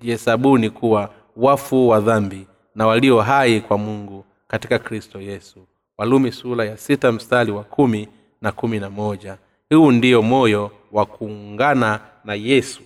jihesabuni 0.00 0.70
kuwa 0.70 1.10
wafu 1.36 1.88
wa 1.88 2.00
dhambi 2.00 2.46
na 2.74 2.86
walio 2.86 3.20
hai 3.20 3.60
kwa 3.60 3.78
mungu 3.78 4.24
katika 4.48 4.78
kristo 4.78 5.20
yesu. 5.20 5.66
Walumi 5.98 6.32
sura 6.32 6.64
ya 6.64 6.76
sita 6.76 7.12
mstari 7.12 7.52
wa 7.52 7.64
kumi 7.64 8.08
na 8.42 8.52
kumi 8.52 8.80
na 8.80 8.90
moja. 8.90 9.38
Huu 9.70 9.90
ndiyo 9.92 10.22
moyo 10.22 10.70
wa 10.92 11.06
kuungana 11.06 12.00
na 12.24 12.34
yesu. 12.34 12.82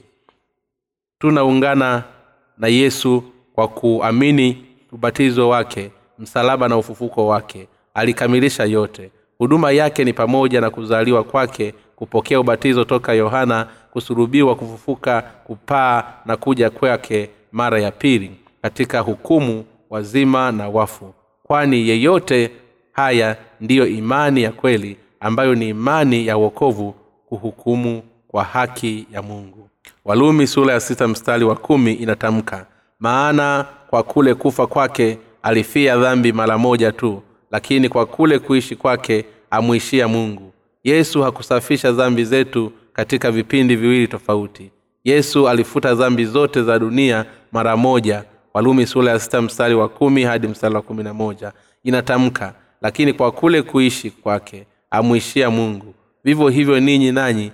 Tunaungana 1.19 2.05
na 2.59 2.69
yesu 2.69 3.23
kwa 3.55 3.69
kuamini 3.69 4.65
ubatizo 4.93 5.49
wake 5.49 5.91
msalaba 6.19 6.69
na 6.69 6.77
ufufuko 6.77 7.27
wake. 7.27 7.69
Alikamilisha 7.95 8.65
yote. 8.65 9.11
Huduma 9.39 9.71
yake 9.73 10.05
ni 10.05 10.13
pamoja 10.13 10.61
na 10.61 10.71
kuzaliwa 10.71 11.25
kwake 11.25 11.75
kupokea 11.97 12.41
ubatizo 12.41 12.85
toka 12.85 13.13
yohana 13.13 13.69
kusurubiwa 13.97 14.55
kufufuka 14.55 15.23
kupaa 15.23 16.05
na 16.27 16.37
kuja 16.37 16.71
kwake 16.71 17.31
mara 17.53 17.81
ya 17.81 17.91
pili 17.91 18.31
katika 18.63 19.01
hukumu 19.01 19.65
wazima 19.91 20.53
na 20.53 20.69
wafu. 20.69 21.15
Kwani 21.43 21.89
yeyote 21.89 22.51
haya 22.93 23.37
ndiyo 23.61 23.87
imani 23.87 24.43
ya 24.43 24.53
kweli 24.53 24.97
ambayo 25.21 25.55
ni 25.55 25.69
imani 25.69 26.27
ya 26.27 26.39
uokovu 26.39 26.95
kuhukumu 27.29 28.03
kwa 28.29 28.45
haki 28.45 29.07
ya 29.13 29.23
mungu. 29.23 29.69
Walumi 30.05 30.47
sura 30.47 30.73
ya 30.75 30.81
sita 30.81 31.09
mstari 31.09 31.45
wa 31.45 31.55
kumi 31.57 31.93
inatamka 31.93 32.67
maana 33.01 33.67
kwa 33.91 34.03
kule 34.03 34.35
kufa 34.35 34.67
kwake 34.67 35.19
alifia 35.43 35.97
dhambi 35.97 36.33
mara 36.33 36.59
moja 36.59 36.93
tu 36.93 37.23
lakini 37.51 37.89
kwa 37.89 38.07
kule 38.07 38.39
kuishi 38.39 38.77
kwake 38.77 39.25
amwishia 39.51 40.09
mungu. 40.09 40.53
Yesu 40.85 41.23
hakusafisha 41.23 41.93
dhambi 41.93 42.25
zetu 42.25 42.73
katika 42.97 43.31
vipindi 43.31 43.77
viwili 43.77 44.09
tofauti. 44.09 44.71
Yesu 45.05 45.49
alifuta 45.49 45.95
dhambi 45.95 46.25
zote 46.25 46.63
za 46.63 46.79
dunia 46.79 47.25
mara 47.53 47.77
moja. 47.77 48.25
Walumi 48.55 48.87
sura 48.87 49.13
ya 49.13 49.19
sita 49.19 49.43
mstari 49.43 49.75
wa 49.75 49.89
kumi 49.89 50.23
hadi 50.23 50.49
mstari 50.49 50.75
wa 50.75 50.83
kumi 50.83 51.03
na 51.03 51.15
moja. 51.15 51.53
Inatamka 51.85 52.55
lakini 52.83 53.13
kwa 53.13 53.33
kule 53.33 53.63
kuishi 53.63 54.11
kwake 54.11 54.67
amwishia 54.91 55.51
mungu. 55.51 55.95
Vivyo 56.25 56.49
hivyo 56.49 56.81
ninyi 56.81 57.13
nanyi 57.13 57.53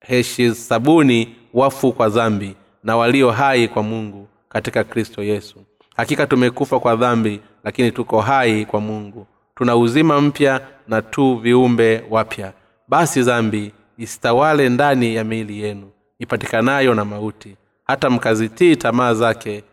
heshisabuni 0.00 1.36
wafu 1.54 1.92
kwa 1.92 2.08
dhambi 2.08 2.54
na 2.84 2.96
walio 2.96 3.30
hai 3.30 3.68
kwa 3.68 3.82
mungu 3.82 4.28
katika 4.48 4.84
kristo 4.84 5.22
yesu. 5.22 5.58
Hakika 5.96 6.26
tumekufa 6.26 6.80
kwa 6.80 6.96
dhambi 6.96 7.40
lakini 7.64 7.92
tuko 7.92 8.20
hai 8.20 8.64
kwa 8.66 8.80
mungu. 8.80 9.26
Tuna 9.54 9.76
uzima 9.76 10.20
mpya 10.20 10.60
na 10.88 11.02
tu 11.02 11.36
viumbe 11.36 12.02
wapya. 12.10 12.52
Basi 12.88 13.22
dhambi 13.22 13.72
isitawale 13.98 14.68
ndani 14.68 15.14
ya 15.14 15.24
miili 15.24 15.60
yenu 15.60 15.90
ipatikanayo 16.18 16.94
na 16.94 17.04
mauti. 17.04 17.56
Hata 17.84 18.10
mkazitii 18.10 18.76
tamaa 18.76 19.14
zake 19.14 19.64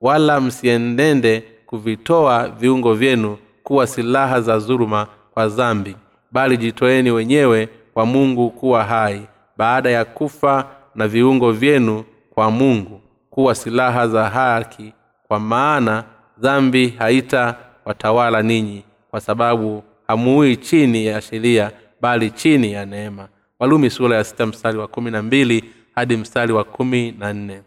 wala 0.00 0.40
msienende 0.40 1.44
kuvitoa 1.66 2.48
viungo 2.48 2.94
vyenu 2.94 3.38
kuwa 3.62 3.86
silaha 3.86 4.40
za 4.40 4.58
dhuluma 4.58 5.06
kwa 5.34 5.48
dhambi 5.48 5.96
bali 6.32 6.56
jitoeni 6.56 7.10
wenyewe 7.10 7.68
kwa 7.94 8.06
mungu 8.06 8.50
kuwa 8.50 8.84
hai 8.84 9.22
baada 9.56 9.90
ya 9.90 10.04
kufa 10.04 10.66
na 10.94 11.08
viungo 11.08 11.52
vyenu 11.52 12.04
kwa 12.34 12.50
mungu 12.50 13.00
kuwa 13.30 13.54
silaha 13.54 14.08
za 14.08 14.28
haki 14.30 14.92
kwa 15.28 15.40
maana 15.40 16.04
dhambi 16.38 16.88
haita 16.98 17.54
watawala 17.84 18.42
ninyi 18.42 18.84
kwa 19.10 19.20
sababu 19.20 19.82
hamuui 20.08 20.56
chini 20.56 21.06
ya 21.06 21.20
sheria 21.20 21.70
bali 22.00 22.30
chini 22.30 22.72
ya 22.72 22.86
neema 22.86 23.28
walumi 23.58 23.90
sura 23.90 24.16
ya 24.16 24.24
sita 24.24 24.46
mstari 24.46 24.78
wa 24.78 24.88
kumi 24.88 25.10
na 25.10 25.22
mbili 25.22 25.64
hadi 25.94 26.16
mstari 26.16 26.52
wa 26.52 26.64
kumi 26.64 27.12
na 27.18 27.32
nne. 27.32 27.62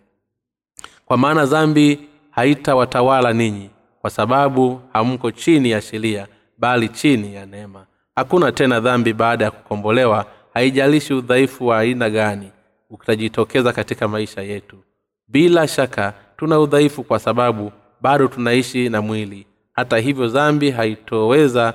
Kwa 1.05 1.17
maana 1.17 1.45
dhambi 1.45 1.99
haitawatawala 2.31 3.33
ninyi 3.33 3.69
kwa 4.01 4.09
sababu 4.09 4.81
hamko 4.93 5.31
chini 5.31 5.69
ya 5.71 5.81
sheria 5.81 6.27
bali 6.57 6.89
chini 6.89 7.35
ya 7.35 7.45
neema. 7.45 7.85
Hakuna 8.15 8.51
tena 8.51 8.79
dhambi 8.79 9.13
baada 9.13 9.45
ya 9.45 9.51
kukombolewa 9.51 10.25
haijalishi 10.53 11.13
udhaifu 11.13 11.67
wa 11.67 11.79
aina 11.79 12.09
gani 12.09 12.51
utajitokeza 12.89 13.73
katika 13.73 14.07
maisha 14.07 14.41
yetu. 14.41 14.77
Bila 15.27 15.67
shaka 15.67 16.13
tuna 16.37 16.59
udhaifu 16.59 17.03
kwa 17.03 17.19
sababu 17.19 17.71
bado 18.01 18.27
tunaishi 18.27 18.89
na 18.89 19.01
mwili. 19.01 19.47
Hata 19.73 19.97
hivyo 19.97 20.27
dhambi 20.27 20.71
haitoweza 20.71 21.73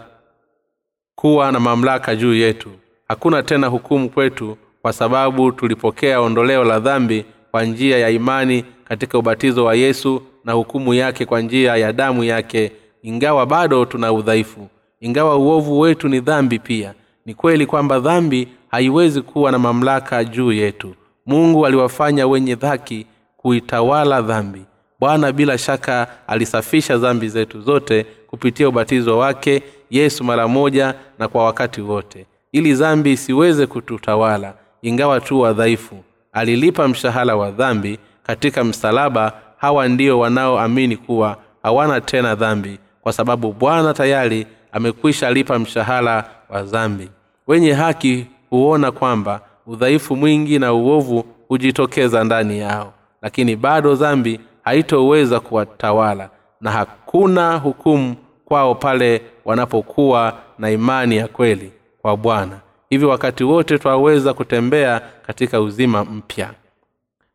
kuwa 1.15 1.53
na 1.53 1.61
mamlaka 1.61 2.17
juu 2.17 2.35
yetu 2.35 2.71
hakuna 3.15 3.43
tena 3.43 3.67
hukumu 3.67 4.11
kwetu 4.11 4.57
kwa 4.83 4.93
sababu 4.93 5.53
tulipokea 5.53 6.21
ondoleo 6.21 6.65
la 6.65 6.81
dhambi 6.81 7.25
kwa 7.51 7.65
njia 7.65 7.99
ya 7.99 8.11
imani 8.11 8.65
katika 8.85 9.19
ubatizo 9.19 9.65
wa 9.65 9.75
yesu 9.75 10.23
na 10.45 10.53
hukumu 10.53 10.95
yake 10.95 11.27
kwa 11.27 11.41
njia 11.41 11.77
ya 11.77 11.93
damu 11.93 12.25
yake 12.25 12.73
ingawa 13.03 13.47
bado 13.47 13.85
tuna 13.85 14.13
udhaifu. 14.13 14.69
Ingawa 15.01 15.37
uovu 15.37 15.81
wetu 15.81 16.09
ni 16.09 16.21
dhambi 16.21 16.59
pia 16.59 16.95
ni 17.27 17.35
kweli 17.35 17.67
kwamba 17.67 18.01
dhambi 18.01 18.49
haiwezi 18.69 19.23
kuwa 19.23 19.53
na 19.53 19.59
mamlaka 19.59 20.25
juu 20.25 20.53
yetu. 20.53 20.95
Mungu 21.27 21.67
aliwafanya 21.67 22.27
wenye 22.27 22.55
dhaki 22.55 23.07
kuitawala 23.37 24.23
dhambi. 24.23 24.63
Bwana 25.01 25.33
bila 25.33 25.59
shaka 25.59 26.09
alisafisha 26.27 26.99
dhambi 26.99 27.29
zetu 27.29 27.61
zote 27.61 28.07
kupitia 28.27 28.69
ubatizo 28.69 29.19
wake 29.19 29.63
yesu 29.91 30.25
mara 30.25 30.49
moja 30.49 30.95
na 31.19 31.29
kwa 31.29 31.45
wakati 31.45 31.81
wote 31.81 32.27
ili 32.55 32.75
dhambi 32.75 33.13
isiweze 33.13 33.67
kututawala 33.67 34.55
ingawa 34.83 35.21
tu 35.21 35.41
wadhaifu. 35.41 35.97
Alilipa 36.33 36.89
mshahara 36.89 37.37
wa 37.37 37.51
dhambi 37.51 37.99
katika 38.23 38.65
msalaba. 38.65 39.33
Hawa 39.57 39.89
ndio 39.89 40.19
wanaoamini 40.19 40.97
kuwa 40.97 41.37
hawana 41.63 42.01
tena 42.01 42.35
dhambi 42.35 42.79
kwa 43.01 43.13
sababu 43.13 43.53
bwana 43.53 43.95
tayari 43.95 44.47
amekwisha 44.73 45.31
lipa 45.31 45.59
mshahara 45.59 46.25
wa 46.49 46.63
dhambi. 46.63 47.09
Wenye 47.47 47.73
haki 47.73 48.27
huona 48.51 48.93
kwamba 48.93 49.41
udhaifu 49.67 50.17
mwingi 50.17 50.59
na 50.59 50.73
uovu 50.73 51.25
hujitokeza 51.49 52.25
ndani 52.25 52.59
yao 52.59 52.93
lakini 53.23 53.57
bado 53.57 53.95
dhambi 53.95 54.41
haitoweza 54.65 55.41
kuwatawala 55.41 56.31
na 56.61 56.71
hakuna 56.71 57.57
hukumu 57.57 58.17
kwao 58.45 58.75
pale 58.75 59.23
wanapokuwa 59.45 60.33
na 60.59 60.71
imani 60.71 61.17
ya 61.17 61.29
kweli 61.29 61.73
kwa 62.05 62.17
bwana. 62.17 62.61
Hivyo 62.91 63.09
wakati 63.09 63.45
wote 63.45 63.79
twaweza 63.79 64.35
kutembea 64.35 65.01
katika 65.27 65.61
uzima 65.61 66.05
mpya. 66.05 66.51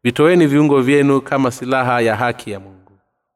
Vitoeni 0.04 0.48
viungo 0.48 0.82
vyenu 0.82 1.22
kama 1.22 1.52
silaha 1.52 2.02
ya 2.02 2.16
haki 2.16 2.52
ya 2.52 2.60
mungu. 2.60 2.92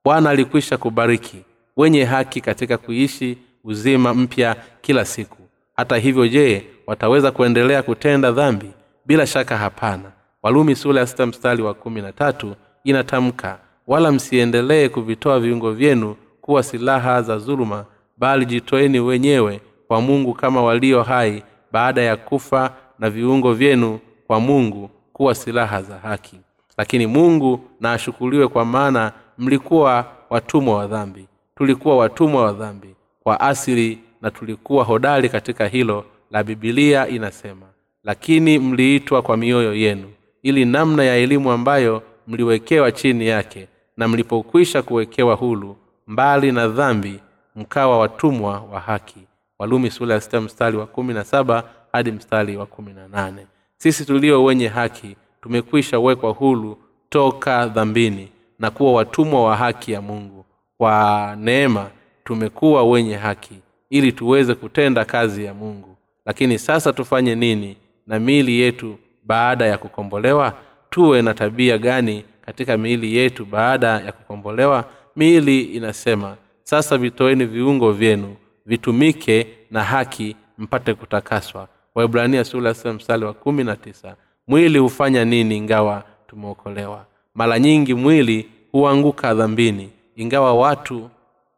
Bwana 0.05 0.29
alikwisha 0.29 0.77
kubariki 0.77 1.37
wenye 1.77 2.03
haki 2.03 2.41
katika 2.41 2.77
kuishi 2.77 3.37
uzima 3.63 4.13
mpya 4.13 4.55
kila 4.81 5.05
siku. 5.05 5.37
Hata 5.75 5.97
hivyo 5.97 6.27
je 6.27 6.67
wataweza 6.87 7.31
kuendelea 7.31 7.83
kutenda 7.83 8.31
dhambi? 8.31 8.71
Bila 9.05 9.27
shaka 9.27 9.57
hapana. 9.57 10.11
Walumi 10.43 10.75
sula 10.75 10.99
ya 10.99 11.07
sita 11.07 11.25
mstari 11.25 11.61
wa 11.63 11.73
kumi 11.73 12.01
na 12.01 12.11
tatu 12.11 12.55
inatamka 12.83 13.59
wala 13.87 14.11
msiendelee 14.11 14.89
kuvitoa 14.89 15.39
viungo 15.39 15.71
vyenu 15.71 16.15
kuwa 16.41 16.63
silaha 16.63 17.21
za 17.21 17.37
dhuluma 17.37 17.85
bali 18.17 18.45
jitoeni 18.45 18.99
wenyewe 18.99 19.61
kwa 19.87 20.01
mungu 20.01 20.33
kama 20.33 20.63
walio 20.63 21.03
hai 21.03 21.43
baada 21.71 22.01
ya 22.01 22.15
kufa 22.15 22.73
na 22.99 23.09
viungo 23.09 23.53
vyenu 23.53 23.99
kwa 24.27 24.39
mungu 24.39 24.89
kuwa 25.13 25.35
silaha 25.35 25.81
za 25.81 25.97
haki. 25.97 26.39
Lakini 26.77 27.07
mungu 27.07 27.59
na 27.79 27.93
ashukuriwe 27.93 28.47
kwa 28.47 28.65
maana 28.65 29.11
mlikuwa 29.37 30.05
watumwa 30.29 30.77
wa 30.77 30.87
dhambi. 30.87 31.27
Tulikuwa 31.55 31.97
watumwa 31.97 32.43
wa 32.45 32.53
dhambi 32.53 32.95
kwa 33.23 33.39
asili 33.39 33.99
na 34.21 34.31
tulikuwa 34.31 34.83
hodari 34.83 35.29
katika 35.29 35.67
hilo 35.67 36.05
la 36.31 36.43
bibilia 36.43 37.07
inasema. 37.07 37.65
Lakini 38.03 38.59
mliitwa 38.59 39.21
kwa 39.21 39.37
mioyo 39.37 39.75
yenu 39.75 40.09
ili 40.43 40.65
namna 40.65 41.03
ya 41.03 41.15
elimu 41.15 41.51
ambayo 41.51 42.03
mliwekewa 42.27 42.91
chini 42.91 43.27
yake 43.27 43.67
na 43.97 44.07
mlipokwisha 44.07 44.81
kuwekewa 44.81 45.35
hulu 45.35 45.75
mbali 46.07 46.51
na 46.51 46.67
dhambi 46.67 47.19
mkawa 47.55 47.99
watumwa 47.99 48.59
wa 48.71 48.79
haki 48.79 49.19
walumi 49.63 49.91
sura 49.91 50.13
ya 50.15 50.21
sita 50.21 50.41
mstari 50.41 50.77
wa 50.77 50.85
kumi 50.87 51.13
na 51.13 51.23
saba 51.23 51.63
hadi 51.91 52.11
mstari 52.11 52.57
wa 52.57 52.65
kumi 52.65 52.93
na 52.93 53.07
nane. 53.07 53.47
Sisi 53.77 54.05
tulio 54.05 54.43
wenye 54.43 54.67
haki 54.67 55.15
tumekwisha 55.41 55.99
wekwa 55.99 56.31
hulu 56.31 56.77
toka 57.09 57.67
dhambini 57.67 58.29
na 58.59 58.71
kuwa 58.71 58.93
watumwa 58.93 59.43
wa 59.43 59.55
haki 59.57 59.91
ya 59.91 60.01
mungu. 60.01 60.45
Kwa 60.77 61.35
neema 61.39 61.89
tumekuwa 62.23 62.83
wenye 62.83 63.15
haki 63.15 63.55
ili 63.89 64.11
tuweze 64.11 64.55
kutenda 64.55 65.05
kazi 65.05 65.45
ya 65.45 65.53
mungu. 65.53 65.95
Lakini 66.25 66.59
sasa 66.59 66.93
tufanye 66.93 67.35
nini 67.35 67.77
na 68.07 68.19
miili 68.19 68.59
yetu 68.59 68.95
baada 69.25 69.65
ya 69.65 69.77
kukombolewa? 69.77 70.53
Tuwe 70.89 71.21
na 71.21 71.33
tabia 71.33 71.77
gani 71.77 72.25
katika 72.45 72.77
miili 72.77 73.15
yetu 73.15 73.45
baada 73.45 73.87
ya 73.87 74.11
kukombolewa? 74.11 74.85
Miili 75.15 75.61
inasema 75.61 76.35
sasa 76.63 76.97
vitoeni 76.97 77.45
viungo 77.45 77.91
vyenu 77.91 78.35
vitumike 78.65 79.47
na 79.71 79.83
haki 79.83 80.35
mpate 80.57 80.93
kutakaswa. 80.93 81.67
Waibrania 81.95 82.43
sura 82.43 82.75
mstari 82.93 83.25
wa 83.25 83.33
kumi 83.33 83.63
na 83.63 83.75
tisa 83.75 84.15
mwili 84.47 84.79
hufanya 84.79 85.25
nini 85.25 85.57
ingawa 85.57 86.03
tumeokolewa? 86.27 87.05
Mara 87.35 87.59
nyingi 87.59 87.93
mwili 87.93 88.49
huanguka 88.71 89.33
dhambini 89.33 89.89
ingawa 90.15 90.53
watu 90.53 91.09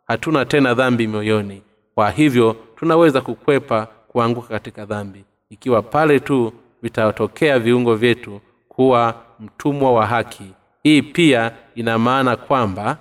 hatuna 0.07 0.45
tena 0.45 0.73
dhambi 0.73 1.07
mioyoni 1.07 1.61
kwa 1.95 2.11
hivyo 2.11 2.55
tunaweza 2.75 3.21
kukwepa 3.21 3.87
kuanguka 4.07 4.47
katika 4.47 4.85
dhambi. 4.85 5.23
Ikiwa 5.49 5.81
pale 5.81 6.19
tu 6.19 6.53
vitatokea 6.81 7.59
viungo 7.59 7.95
vyetu 7.95 8.41
kuwa 8.69 9.15
mtumwa 9.39 9.93
wa 9.93 10.05
haki. 10.05 10.43
Hii 10.83 11.01
pia 11.01 11.51
ina 11.75 11.99
maana 11.99 12.35
kwamba 12.35 12.97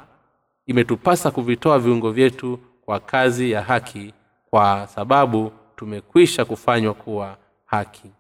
imetupasa 0.67 1.31
kuvitoa 1.31 1.79
viungo 1.79 2.11
vyetu 2.11 2.59
kwa 2.85 3.01
kazi 3.01 3.51
ya 3.51 3.63
haki 3.63 4.15
kwa 4.51 4.89
sababu 4.95 5.53
tumekwisha 5.77 6.45
kufanywa 6.45 6.95
kuwa 6.95 7.37
haki. 7.67 8.11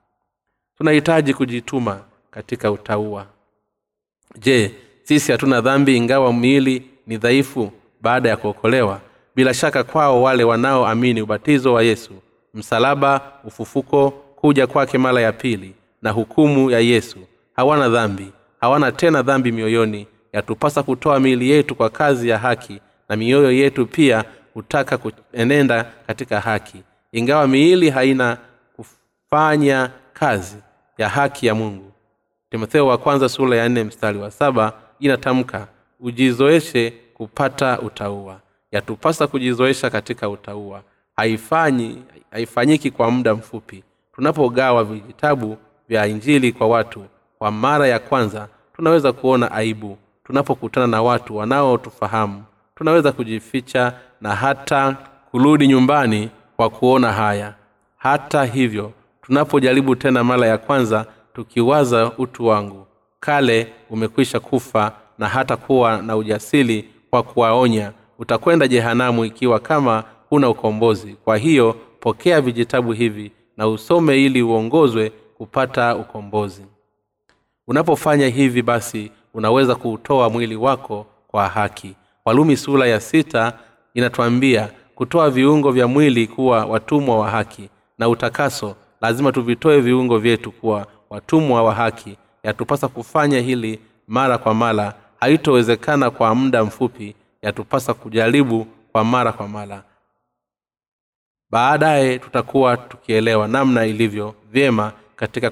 Tunahitaji 0.78 1.34
kujituma 1.34 2.00
katika 2.30 2.70
utaua 2.72 3.26
je 4.38 4.74
sisi 5.02 5.32
hatuna 5.32 5.60
dhambi 5.60 5.96
ingawa 5.96 6.32
miili 6.32 6.82
ni 7.06 7.16
dhaifu 7.16 7.72
baada 8.00 8.28
ya 8.28 8.36
kuokolewa? 8.36 9.00
Bila 9.36 9.54
shaka 9.54 9.84
kwao 9.84 10.22
wale 10.22 10.44
wanaoamini 10.44 11.22
ubatizo 11.22 11.72
wa 11.74 11.82
yesu 11.82 12.12
msalaba 12.54 13.32
ufufuko 13.44 14.10
kuja 14.10 14.66
kwake 14.66 14.98
mara 14.98 15.20
ya 15.20 15.32
pili 15.32 15.74
na 16.02 16.10
hukumu 16.10 16.70
ya 16.70 16.80
yesu 16.80 17.18
hawana 17.56 17.88
dhambi 17.88 18.32
hawana 18.60 18.92
tena 18.92 19.22
dhambi 19.22 19.52
mioyoni. 19.52 20.06
Yatupasa 20.32 20.82
kutoa 20.82 21.20
miili 21.20 21.50
yetu 21.50 21.74
kwa 21.74 21.90
kazi 21.90 22.28
ya 22.28 22.38
haki 22.38 22.80
na 23.08 23.16
mioyo 23.16 23.52
yetu 23.52 23.86
pia 23.86 24.24
hutaka 24.54 24.98
kuenenda 24.98 25.84
katika 26.06 26.40
haki. 26.40 26.82
Ingawa 27.12 27.48
miili 27.48 27.90
haina 27.90 28.38
kufanya 28.76 29.90
kazi 30.12 30.56
ya 30.98 31.08
haki 31.08 31.46
ya 31.46 31.54
mungu. 31.54 31.92
Timotheo 32.50 32.86
wa 32.86 32.98
kwanza 32.98 33.28
sura 33.28 33.56
ya 33.56 33.68
nne 33.68 33.84
mstari 33.84 34.18
wa 34.18 34.30
saba 34.30 34.72
inatamka 35.00 35.66
ujizoeshe 36.00 36.90
kupata 37.14 37.80
utaua. 37.80 38.40
Yatupasa 38.72 39.26
kujizoesha 39.26 39.90
katika 39.90 40.28
utaua. 40.28 40.82
Haifanyi 41.16 42.02
haifanyiki 42.30 42.90
kwa 42.90 43.10
muda 43.10 43.34
mfupi. 43.34 43.84
Tunapogawa 44.14 44.84
vijitabu 44.84 45.56
vya 45.88 46.06
injili 46.06 46.52
kwa 46.52 46.66
watu 46.68 47.04
kwa 47.38 47.50
mara 47.50 47.88
ya 47.88 47.98
kwanza 47.98 48.48
tunaweza 48.76 49.12
kuona 49.12 49.52
aibu. 49.52 49.98
Tunapokutana 50.24 50.86
na 50.86 51.02
watu 51.02 51.36
wanaotufahamu 51.36 52.44
tunaweza 52.74 53.12
kujificha 53.12 53.92
na 54.20 54.34
hata 54.34 54.96
kurudi 55.30 55.66
nyumbani 55.68 56.30
kwa 56.56 56.70
kuona 56.70 57.12
haya. 57.12 57.54
Hata 57.96 58.44
hivyo 58.44 58.92
tunapojaribu 59.22 59.96
tena 59.96 60.24
mara 60.24 60.46
ya 60.46 60.58
kwanza 60.58 61.06
tukiwaza 61.34 62.12
utu 62.18 62.46
wangu 62.46 62.86
kale 63.20 63.72
umekwisha 63.90 64.40
kufa 64.40 64.92
na 65.18 65.28
hata 65.28 65.56
kuwa 65.56 66.02
na 66.02 66.16
ujasiri 66.16 66.88
kwa 67.10 67.22
kuwaonya. 67.22 67.92
Utakwenda 68.18 68.68
jehanamu 68.68 69.24
ikiwa 69.24 69.60
kama 69.60 70.04
huna 70.30 70.48
ukombozi. 70.48 71.16
Kwa 71.24 71.36
hiyo 71.36 71.76
pokea 72.00 72.40
vijitabu 72.40 72.92
hivi 72.92 73.32
na 73.56 73.68
usome 73.68 74.24
ili 74.24 74.42
uongozwe 74.42 75.10
kupata 75.10 75.96
ukombozi. 75.96 76.64
Unapofanya 77.66 78.28
hivi 78.28 78.62
basi 78.62 79.10
unaweza 79.34 79.74
kuutoa 79.74 80.30
mwili 80.30 80.56
wako 80.56 81.06
kwa 81.28 81.48
haki 81.48 81.94
walumi 82.24 82.56
sura 82.56 82.86
ya 82.86 83.00
sita 83.00 83.58
inatuambia 83.94 84.70
kutoa 84.94 85.30
viungo 85.30 85.72
vya 85.72 85.86
mwili 85.88 86.26
kuwa 86.26 86.64
watumwa 86.64 87.18
wa 87.18 87.30
haki 87.30 87.68
na 87.98 88.08
utakaso 88.08 88.76
lazima 89.00 89.32
tuvitoe 89.32 89.80
viungo 89.80 90.18
vyetu 90.18 90.52
kuwa 90.52 90.86
watumwa 91.10 91.62
wa 91.62 91.74
haki. 91.74 92.16
Yatupasa 92.42 92.88
kufanya 92.88 93.40
hili 93.40 93.80
mara 94.08 94.38
kwa 94.38 94.54
mara. 94.54 94.94
Haitowezekana 95.20 96.10
kwa 96.10 96.34
muda 96.34 96.64
mfupi 96.64 97.14
yatupasa 97.42 97.94
kujaribu 97.94 98.66
kwa 98.92 99.04
mara 99.04 99.32
kwa 99.32 99.48
mara. 99.48 99.82
Baadaye 101.50 102.18
tutakuwa 102.18 102.76
tukielewa 102.76 103.48
namna 103.48 103.86
ilivyo 103.86 104.34
vyema 104.52 104.92
katika 105.16 105.50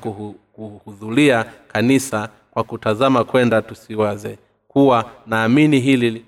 kuhudhuria 0.53 1.45
kanisa 1.69 2.29
kwa 2.51 2.65
kutazama 2.65 3.25
kwenda 3.25 3.63
tusiwaze. 3.63 4.39
Kuwa 4.69 5.11
naamini 5.27 5.81
hili 5.81 6.25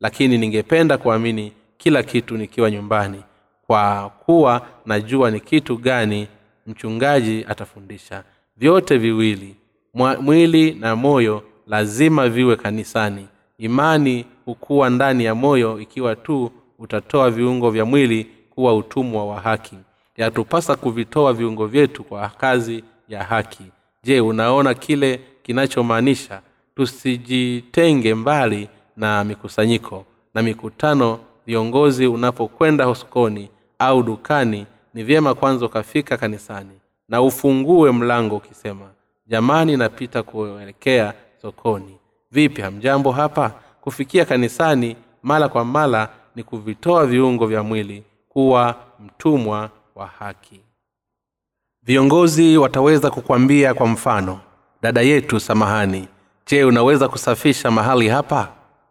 lakini 0.00 0.38
ningependa 0.38 0.98
kuamini 0.98 1.52
kila 1.76 2.02
kitu 2.02 2.36
nikiwa 2.36 2.70
nyumbani 2.70 3.22
kwa 3.66 4.10
kuwa 4.26 4.66
najua 4.86 5.30
ni 5.30 5.40
kitu 5.40 5.76
gani 5.76 6.28
mchungaji 6.66 7.44
atafundisha. 7.48 8.24
Vyote 8.56 8.98
viwili 8.98 9.54
mwili 10.20 10.74
na 10.74 10.96
moyo 10.96 11.42
lazima 11.66 12.28
viwe 12.28 12.56
kanisani. 12.56 13.26
Imani 13.58 14.24
hukuwa 14.44 14.90
ndani 14.90 15.24
ya 15.24 15.34
moyo 15.34 15.80
ikiwa 15.80 16.16
tu 16.16 16.50
utatoa 16.78 17.30
viungo 17.30 17.70
vya 17.70 17.84
mwili 17.84 18.26
kuwa 18.50 18.76
utumwa 18.76 19.26
wa 19.26 19.40
haki. 19.40 19.76
Yatupasa 20.16 20.76
kuvitoa 20.76 21.32
viungo 21.32 21.66
vyetu 21.66 22.04
kwa 22.04 22.28
kazi 22.28 22.84
ya 23.08 23.24
haki. 23.24 23.64
Je 24.04 24.20
unaona 24.20 24.74
kile 24.74 25.20
kinachomaanisha? 25.42 26.40
Tusijitenge 26.76 28.14
mbali 28.14 28.68
na 28.98 29.24
mikusanyiko 29.24 30.04
na 30.34 30.42
mikutano 30.42 31.18
viongozi 31.46 32.06
unapokwenda 32.06 32.94
sokoni 32.94 33.50
au 33.78 34.02
dukani 34.02 34.66
ni 34.94 35.02
vyema 35.02 35.34
kwanza 35.34 35.66
ukafika 35.66 36.16
kanisani 36.16 36.80
na 37.08 37.22
ufungue 37.22 37.92
mlango 37.92 38.36
ukisema 38.36 38.86
jamani 39.26 39.76
napita 39.76 40.22
kuelekea 40.22 41.14
sokoni. 41.42 41.96
Vipi 42.30 42.62
hamjambo 42.62 43.12
hapa? 43.12 43.52
Kufikia 43.80 44.24
kanisani 44.24 44.96
mara 45.22 45.48
kwa 45.48 45.64
mara 45.64 46.08
ni 46.36 46.42
kuvitoa 46.42 47.06
viungo 47.06 47.46
vya 47.46 47.62
mwili 47.62 48.02
kuwa 48.28 48.74
mtumwa 49.00 49.70
wa 49.94 50.06
haki. 50.06 50.60
Viongozi 51.82 52.58
wataweza 52.58 53.10
kukwambia 53.10 53.74
kwa 53.74 53.86
mfano 53.86 54.40
dada 54.82 55.00
yetu 55.02 55.40
samahani 55.40 56.08
je 56.46 56.64
unaweza 56.64 57.08
kusafisha 57.08 57.70
mahali 57.70 58.08
hapa 58.08 58.48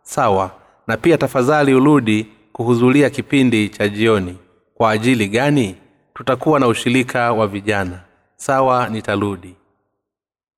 sawa 0.07 0.51
na 0.87 0.97
pia 0.97 1.17
tafadhali 1.17 1.73
urudi 1.73 2.27
kuhudhuria 2.53 3.09
kipindi 3.09 3.69
cha 3.69 3.87
jioni. 3.89 4.37
Kwa 4.73 4.91
ajili 4.91 5.27
gani? 5.27 5.75
Tutakuwa 6.13 6.59
na 6.59 6.67
ushirika 6.67 7.33
wa 7.33 7.47
vijana. 7.47 7.99
Sawa 8.35 8.89
nitarudi. 8.89 9.55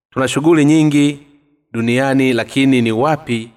Tuna 0.10 0.28
shughuli 0.28 0.66
nyingi 0.66 1.20
duniani 1.72 2.34
lakini 2.34 2.82
ni 2.82 2.92
wapi 2.92 3.52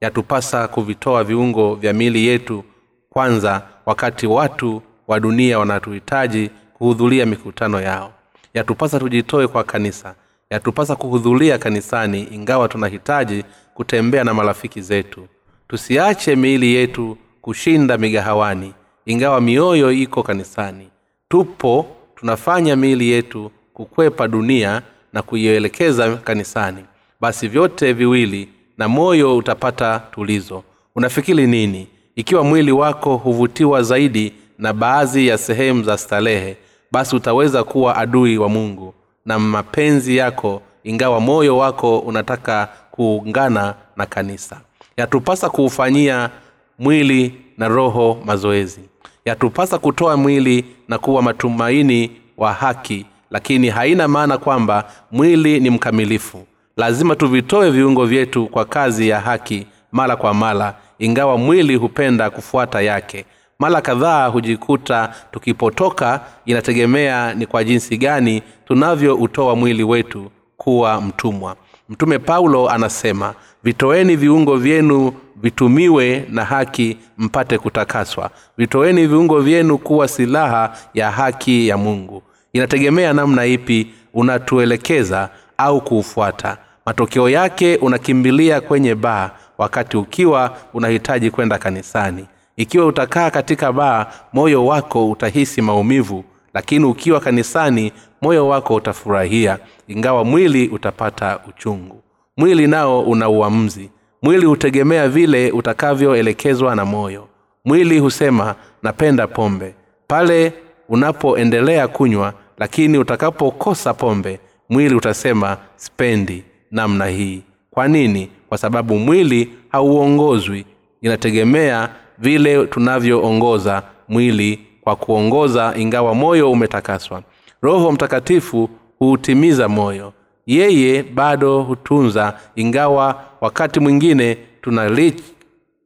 yatupasa 0.00 0.68
kuvitoa 0.68 1.24
viungo 1.24 1.74
vya 1.74 1.92
miili 1.92 2.26
yetu 2.26 2.64
kwanza 3.10 3.62
wakati 3.86 4.26
watu 4.26 4.82
wa 5.08 5.20
dunia 5.20 5.58
wanatuhitaji 5.58 6.50
kuhudhuria 6.74 7.26
mikutano 7.26 7.80
yao? 7.80 8.12
Yatupasa 8.54 8.98
tujitoe 8.98 9.46
kwa 9.48 9.64
kanisa. 9.64 10.14
Yatupasa 10.50 10.96
kuhudhuria 10.96 11.58
kanisani 11.58 12.22
ingawa 12.22 12.68
tunahitaji 12.68 13.44
kutembea 13.74 14.24
na 14.24 14.34
marafiki 14.34 14.80
zetu. 14.80 15.28
Tusiache 15.68 16.36
miili 16.36 16.74
yetu 16.74 17.16
kushinda 17.40 17.98
migahawani 17.98 18.72
ingawa 19.06 19.40
mioyo 19.40 19.92
iko 19.92 20.22
kanisani. 20.22 20.88
Tupo 21.28 21.86
tunafanya 22.16 22.76
miili 22.76 23.08
yetu 23.10 23.50
kukwepa 23.74 24.28
dunia 24.28 24.82
na 25.12 25.22
kuielekeza 25.22 26.16
kanisani. 26.16 26.84
Basi 27.20 27.48
vyote 27.48 27.92
viwili 27.92 28.48
na 28.78 28.88
moyo 28.88 29.36
utapata 29.36 29.98
tulizo. 30.14 30.62
Unafikiri 30.96 31.46
nini? 31.46 31.88
Ikiwa 32.16 32.44
mwili 32.44 32.72
wako 32.72 33.16
huvutiwa 33.16 33.82
zaidi 33.82 34.32
na 34.58 34.72
baadhi 34.72 35.26
ya 35.26 35.38
sehemu 35.38 35.82
za 35.82 35.98
starehe 35.98 36.56
basi 36.92 37.16
utaweza 37.16 37.64
kuwa 37.64 37.96
adui 37.96 38.38
wa 38.38 38.48
mungu 38.48 38.94
na 39.26 39.38
mapenzi 39.38 40.16
yako 40.16 40.62
ingawa 40.84 41.20
moyo 41.20 41.56
wako 41.58 41.98
unataka 41.98 42.68
kuungana 42.92 43.74
na 43.96 44.06
kanisa. 44.06 44.60
Yatupasa 44.96 45.50
kuufanyia 45.50 46.30
mwili 46.78 47.34
na 47.58 47.68
roho 47.68 48.18
mazoezi. 48.24 48.80
Yatupasa 49.24 49.78
kutoa 49.78 50.16
mwili 50.16 50.64
na 50.88 50.98
kuwa 50.98 51.22
matumaini 51.22 52.10
wa 52.36 52.52
haki 52.52 53.06
lakini 53.32 53.68
haina 53.68 54.08
maana 54.08 54.38
kwamba 54.38 54.84
mwili 55.12 55.60
ni 55.60 55.70
mkamilifu. 55.70 56.46
Lazima 56.76 57.16
tuvitoe 57.16 57.70
viungo 57.70 58.06
vyetu 58.06 58.46
kwa 58.46 58.64
kazi 58.64 59.08
ya 59.08 59.20
haki 59.20 59.66
mara 59.92 60.16
kwa 60.16 60.34
mara 60.34 60.74
ingawa 60.98 61.38
mwili 61.38 61.74
hupenda 61.76 62.30
kufuata 62.30 62.80
yake. 62.80 63.24
Mara 63.58 63.80
kadhaa 63.80 64.26
hujikuta 64.26 65.14
tukipotoka 65.30 66.20
inategemea 66.46 67.34
ni 67.34 67.46
kwa 67.46 67.64
jinsi 67.64 67.96
gani 67.98 68.42
tunavyoutoa 68.66 69.56
mwili 69.56 69.82
wetu 69.84 70.30
kuwa 70.56 71.00
mtumwa 71.00 71.56
mtume 71.92 72.18
paulo 72.18 72.70
anasema 72.70 73.34
vitoeni 73.64 74.16
viungo 74.16 74.56
vyenu 74.56 75.12
vitumiwe 75.36 76.26
na 76.30 76.44
haki 76.44 76.96
mpate 77.18 77.58
kutakaswa. 77.58 78.30
Vitoeni 78.58 79.06
viungo 79.06 79.40
vyenu 79.40 79.78
kuwa 79.78 80.08
silaha 80.08 80.76
ya 80.94 81.10
haki 81.10 81.68
ya 81.68 81.76
mungu. 81.76 82.22
Inategemea 82.52 83.12
namna 83.12 83.46
ipi 83.46 83.94
unatuelekeza 84.14 85.28
au 85.58 85.80
kuufuata. 85.80 86.56
Matokeo 86.86 87.28
yake 87.28 87.76
unakimbilia 87.76 88.60
kwenye 88.60 88.94
baa 88.94 89.30
wakati 89.58 89.96
ukiwa 89.96 90.56
unahitaji 90.74 91.30
kwenda 91.30 91.58
kanisani. 91.58 92.26
Ikiwa 92.56 92.86
utakaa 92.86 93.30
katika 93.30 93.72
baa 93.72 94.06
moyo 94.32 94.66
wako 94.66 95.10
utahisi 95.10 95.62
maumivu 95.62 96.24
lakini 96.54 96.84
ukiwa 96.84 97.20
kanisani 97.20 97.92
moyo 98.22 98.48
wako 98.48 98.74
utafurahia 98.74 99.58
ingawa 99.88 100.24
mwili 100.24 100.68
utapata 100.68 101.40
uchungu. 101.48 102.02
Mwili 102.36 102.66
nao 102.66 103.00
una 103.02 103.28
uamuzi. 103.28 103.90
Mwili 104.22 104.46
hutegemea 104.46 105.08
vile 105.08 105.50
utakavyoelekezwa 105.52 106.76
na 106.76 106.84
moyo. 106.84 107.28
Mwili 107.64 107.98
husema 107.98 108.54
napenda 108.82 109.26
pombe. 109.26 109.74
Pale 110.06 110.52
unapoendelea 110.88 111.88
kunywa 111.88 112.34
lakini 112.58 112.98
utakapokosa 112.98 113.94
pombe 113.94 114.40
mwili 114.68 114.94
utasema 114.94 115.56
spendi 115.76 116.44
namna 116.70 117.06
hii. 117.06 117.42
Kwa 117.70 117.88
nini? 117.88 118.30
Kwa 118.48 118.58
sababu 118.58 118.98
mwili 118.98 119.52
hauongozwi. 119.68 120.64
Inategemea 121.02 121.88
vile 122.18 122.66
tunavyoongoza 122.66 123.82
mwili 124.08 124.58
kwa 124.84 124.96
kuongoza 124.96 125.74
ingawa 125.76 126.14
moyo 126.14 126.50
umetakaswa. 126.52 127.22
Roho 127.62 127.92
mtakatifu 127.92 128.70
huutimiza 128.98 129.68
moyo. 129.68 130.12
Yeye 130.46 131.02
bado 131.02 131.62
hutunza 131.62 132.38
ingawa 132.56 133.22
wakati 133.40 133.80
mwingine 133.80 134.34
tunali, 134.62 135.22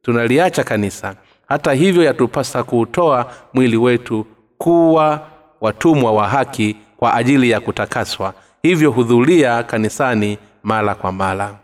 tunaliacha 0.01 0.63
kanisa. 0.63 1.15
Hata 1.47 1.73
hivyo 1.73 2.03
yatupasa 2.03 2.63
kuutoa 2.63 3.31
mwili 3.53 3.77
wetu 3.77 4.25
kuwa 4.57 5.27
watumwa 5.61 6.11
wa 6.11 6.27
haki 6.27 6.75
kwa 6.97 7.13
ajili 7.13 7.49
ya 7.49 7.59
kutakaswa. 7.59 8.33
Hivyo 8.61 8.91
hudhuria 8.91 9.63
kanisani 9.63 10.37
mara 10.63 10.95
kwa 10.95 11.11
mara. 11.11 11.55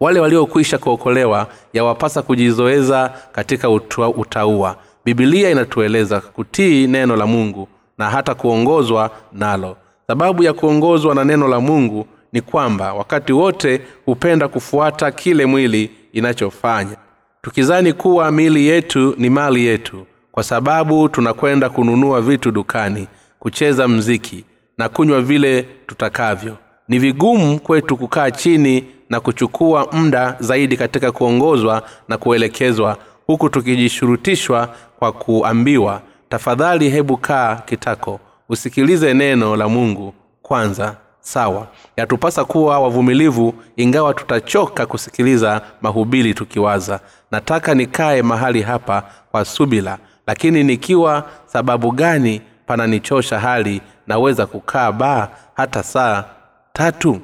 Wale 0.00 0.20
waliokwisha 0.20 0.78
kuokolewa 0.78 1.46
yawapasa 1.72 2.22
kujizoeza 2.22 3.12
katika 3.32 3.70
utaua 4.16 4.76
bibilia 5.04 5.50
inatueleza 5.50 6.20
kutii 6.20 6.86
neno 6.86 7.16
la 7.16 7.26
mungu 7.26 7.68
na 7.98 8.10
hata 8.10 8.34
kuongozwa 8.34 9.10
nalo. 9.32 9.76
Sababu 10.06 10.42
ya 10.42 10.52
kuongozwa 10.52 11.14
na 11.14 11.24
neno 11.24 11.48
la 11.48 11.60
mungu 11.60 12.06
ni 12.32 12.40
kwamba 12.40 12.94
wakati 12.94 13.32
wote 13.32 13.80
hupenda 14.06 14.48
kufuata 14.48 15.10
kile 15.10 15.46
mwili 15.46 15.90
inachofanya. 16.12 16.96
Tukizani 17.42 17.92
kuwa 17.92 18.30
mili 18.30 18.66
yetu 18.66 19.14
ni 19.18 19.30
mali 19.30 19.66
yetu 19.66 20.06
kwa 20.32 20.42
sababu 20.42 21.08
tunakwenda 21.08 21.68
kununua 21.70 22.20
vitu 22.20 22.50
dukani 22.50 23.06
kucheza 23.38 23.88
mziki 23.88 24.44
na 24.78 24.88
kunywa 24.88 25.20
vile 25.22 25.62
tutakavyo. 25.86 26.56
Ni 26.88 26.98
vigumu 26.98 27.60
kwetu 27.60 27.96
kukaa 27.96 28.30
chini 28.30 28.84
na 29.10 29.20
kuchukua 29.20 29.88
muda 29.92 30.36
zaidi 30.40 30.76
katika 30.76 31.12
kuongozwa 31.12 31.82
na 32.08 32.16
kuelekezwa 32.18 32.96
huku 33.26 33.48
tukijishurutishwa 33.48 34.74
kwa 34.98 35.12
kuambiwa 35.12 36.00
tafadhali 36.28 36.90
hebu 36.90 37.16
kaa 37.16 37.56
kitako 37.56 38.20
usikilize 38.48 39.14
neno 39.14 39.56
la 39.56 39.68
mungu 39.68 40.14
kwanza 40.42 40.96
sawa? 41.20 41.66
Yatupasa 41.96 42.44
kuwa 42.44 42.78
wavumilivu 42.80 43.54
ingawa 43.76 44.14
tutachoka 44.14 44.86
kusikiliza 44.86 45.60
mahubili 45.82 46.34
tukiwaza. 46.34 47.00
Nataka 47.30 47.74
nikae 47.74 48.22
mahali 48.22 48.62
hapa 48.62 49.02
kwa 49.30 49.44
subila 49.44 49.98
lakini 50.26 50.64
nikiwa 50.64 51.28
sababu 51.46 51.90
gani 51.92 52.40
pananichosha 52.66 53.40
hali 53.40 53.80
naweza 54.06 54.46
kukaa 54.46 54.92
baa 54.92 55.28
hata 55.54 55.82
saa 55.82 56.24
tatu? 56.72 57.20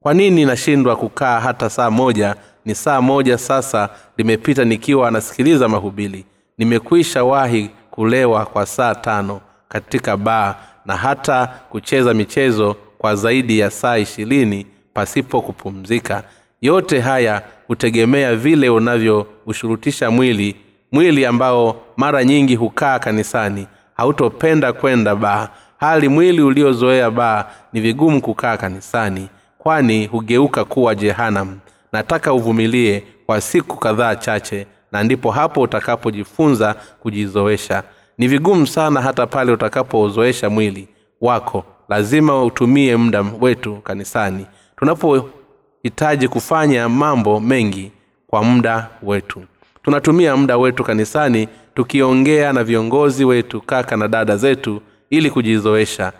Kwa 0.00 0.14
nini 0.14 0.44
nashindwa 0.44 0.96
kukaa 0.96 1.40
hata 1.40 1.70
saa 1.70 1.90
moja 1.90 2.34
ni 2.68 2.74
saa 2.74 3.00
moja 3.00 3.38
sasa 3.38 3.88
limepita 4.16 4.64
nikiwa 4.64 5.08
anasikiliza 5.08 5.68
mahubili 5.68 6.24
nimekwisha 6.58 7.24
wahi 7.24 7.70
kulewa 7.90 8.46
kwa 8.46 8.66
saa 8.66 8.94
tano 8.94 9.40
katika 9.68 10.16
baa 10.16 10.54
na 10.86 10.96
hata 10.96 11.46
kucheza 11.46 12.14
michezo 12.14 12.76
kwa 12.98 13.16
zaidi 13.16 13.58
ya 13.58 13.70
saa 13.70 13.98
ishirini 13.98 14.66
pasipo 14.94 15.42
kupumzika. 15.42 16.22
Yote 16.60 17.00
haya 17.00 17.42
hutegemea 17.66 18.36
vile 18.36 18.68
unavyoushurutisha 18.70 20.10
mwili 20.10 20.56
mwili 20.92 21.26
ambao 21.26 21.80
mara 21.96 22.24
nyingi 22.24 22.56
hukaa 22.56 22.98
kanisani 22.98 23.66
hautopenda 23.96 24.72
kwenda 24.72 25.16
baa. 25.16 25.48
Hali 25.80 26.08
mwili 26.08 26.42
uliozoea 26.42 27.10
baa 27.10 27.44
ni 27.72 27.80
vigumu 27.80 28.20
kukaa 28.20 28.56
kanisani 28.56 29.28
kwani 29.58 30.06
hugeuka 30.06 30.64
kuwa 30.64 30.94
jehanam 30.94 31.58
nataka 31.92 32.32
uvumilie 32.32 33.02
kwa 33.26 33.40
siku 33.40 33.76
kadhaa 33.76 34.16
chache 34.16 34.66
na 34.92 35.02
ndipo 35.04 35.30
hapo 35.30 35.60
utakapojifunza 35.60 36.74
kujizoesha. 37.00 37.82
Ni 38.18 38.28
vigumu 38.28 38.66
sana 38.66 39.02
hata 39.02 39.26
pale 39.26 39.52
utakapouzoesha 39.52 40.50
mwili 40.50 40.88
wako. 41.20 41.64
Lazima 41.88 42.44
utumie 42.44 42.96
muda 42.96 43.24
wetu 43.40 43.76
kanisani. 43.76 44.46
Tunapohitaji 44.76 46.28
kufanya 46.28 46.88
mambo 46.88 47.40
mengi 47.40 47.92
kwa 48.26 48.42
muda 48.44 48.88
wetu. 49.02 49.42
Tunatumia 49.82 50.36
muda 50.36 50.56
wetu 50.58 50.84
kanisani 50.84 51.48
tukiongea 51.74 52.52
na 52.52 52.64
viongozi 52.64 53.24
wetu 53.24 53.60
kaka 53.60 53.96
na 53.96 54.08
dada 54.08 54.36
zetu 54.36 54.82
ili 55.10 55.30
kujizoesha. 55.30 56.12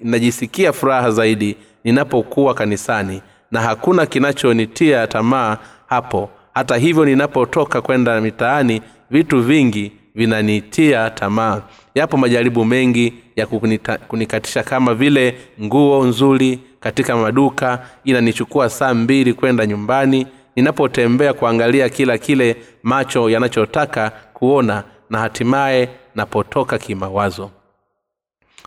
Ninajisikia 0.00 0.72
furaha 0.72 1.10
zaidi 1.10 1.56
ninapokuwa 1.84 2.54
kanisani 2.54 3.22
na 3.50 3.60
hakuna 3.60 4.06
kinachonitia 4.06 5.06
tamaa 5.06 5.56
hapo. 5.86 6.30
Hata 6.54 6.76
hivyo 6.76 7.04
ninapotoka 7.04 7.80
kwenda 7.82 8.20
mitaani 8.20 8.82
vitu 9.10 9.40
vingi 9.42 9.92
vinanitia 10.14 11.10
tamaa. 11.10 11.62
Yapo 11.94 12.16
majaribu 12.16 12.64
mengi 12.64 13.14
ya 13.36 13.46
kunita, 13.46 13.98
kunikatisha 13.98 14.62
kama 14.62 14.94
vile 14.94 15.38
nguo 15.62 16.04
nzuri 16.04 16.60
katika 16.80 17.16
maduka 17.16 17.86
inanichukua 18.04 18.68
saa 18.68 18.94
mbili 18.94 19.32
kwenda 19.34 19.66
nyumbani. 19.66 20.26
Ninapotembea 20.56 21.32
kuangalia 21.32 21.88
kila 21.88 22.18
kile 22.18 22.56
macho 22.82 23.30
yanachotaka 23.30 24.10
kuona 24.34 24.84
na 25.10 25.18
hatimaye 25.18 25.88
napotoka 26.14 26.78
kimawazo. 26.78 27.50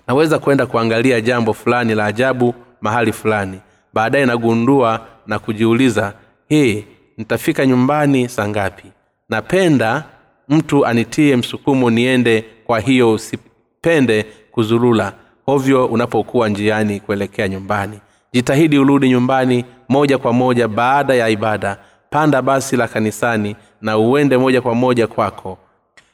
Naweza 0.07 0.39
kwenda 0.39 0.65
kuangalia 0.65 1.21
jambo 1.21 1.53
fulani 1.53 1.95
la 1.95 2.05
ajabu 2.05 2.55
mahali 2.81 3.11
fulani 3.13 3.59
baadaye 3.93 4.25
nagundua 4.25 5.07
na 5.27 5.39
kujiuliza 5.39 6.13
hii 6.49 6.85
nitafika 7.17 7.65
nyumbani 7.65 8.29
saa 8.29 8.47
ngapi? 8.47 8.83
Napenda 9.29 10.03
mtu 10.49 10.85
anitie 10.85 11.35
msukumo 11.35 11.89
niende 11.89 12.45
kwa 12.65 12.79
hiyo 12.79 13.13
usipende 13.13 14.25
kuzurula. 14.51 15.13
Hovyo 15.45 15.85
unapokuwa 15.85 16.49
njiani 16.49 16.99
kuelekea 16.99 17.47
nyumbani. 17.47 17.99
Jitahidi 18.33 18.77
urudi 18.79 19.09
nyumbani 19.09 19.65
moja 19.89 20.17
kwa 20.17 20.33
moja 20.33 20.67
baada 20.67 21.13
ya 21.13 21.29
ibada. 21.29 21.77
Panda 22.09 22.41
basi 22.41 22.77
la 22.77 22.87
kanisani 22.87 23.55
na 23.81 23.97
uende 23.97 24.37
moja 24.37 24.61
kwa 24.61 24.75
moja 24.75 25.07
kwako. 25.07 25.57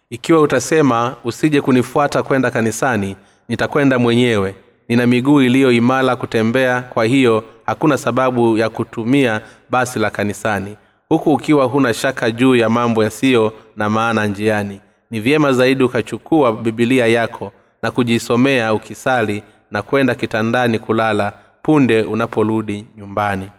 Ikiwa 0.09 0.41
utasema 0.41 1.15
usije 1.23 1.61
kunifuata 1.61 2.23
kwenda 2.23 2.51
kanisani 2.51 3.15
nitakwenda 3.49 3.99
mwenyewe 3.99 4.55
nina 4.89 5.07
miguu 5.07 5.41
iliyo 5.41 5.71
imara 5.71 6.15
kutembea 6.15 6.81
kwa 6.81 7.05
hiyo 7.05 7.43
hakuna 7.65 7.97
sababu 7.97 8.57
ya 8.57 8.69
kutumia 8.69 9.41
basi 9.69 9.99
la 9.99 10.09
kanisani. 10.09 10.77
Huku 11.09 11.33
ukiwa 11.33 11.65
huna 11.65 11.93
shaka 11.93 12.31
juu 12.31 12.55
ya 12.55 12.69
mambo 12.69 13.03
yasiyo 13.03 13.53
na 13.75 13.89
maana 13.89 14.25
njiani. 14.27 14.81
Ni 15.11 15.19
vyema 15.19 15.53
zaidi 15.53 15.83
ukachukua 15.83 16.53
bibilia 16.53 17.07
yako 17.07 17.51
na 17.81 17.91
kujisomea 17.91 18.73
ukisali 18.73 19.43
na 19.71 19.81
kwenda 19.81 20.15
kitandani 20.15 20.79
kulala 20.79 21.33
punde 21.61 22.01
unaporudi 22.01 22.85
nyumbani. 22.97 23.49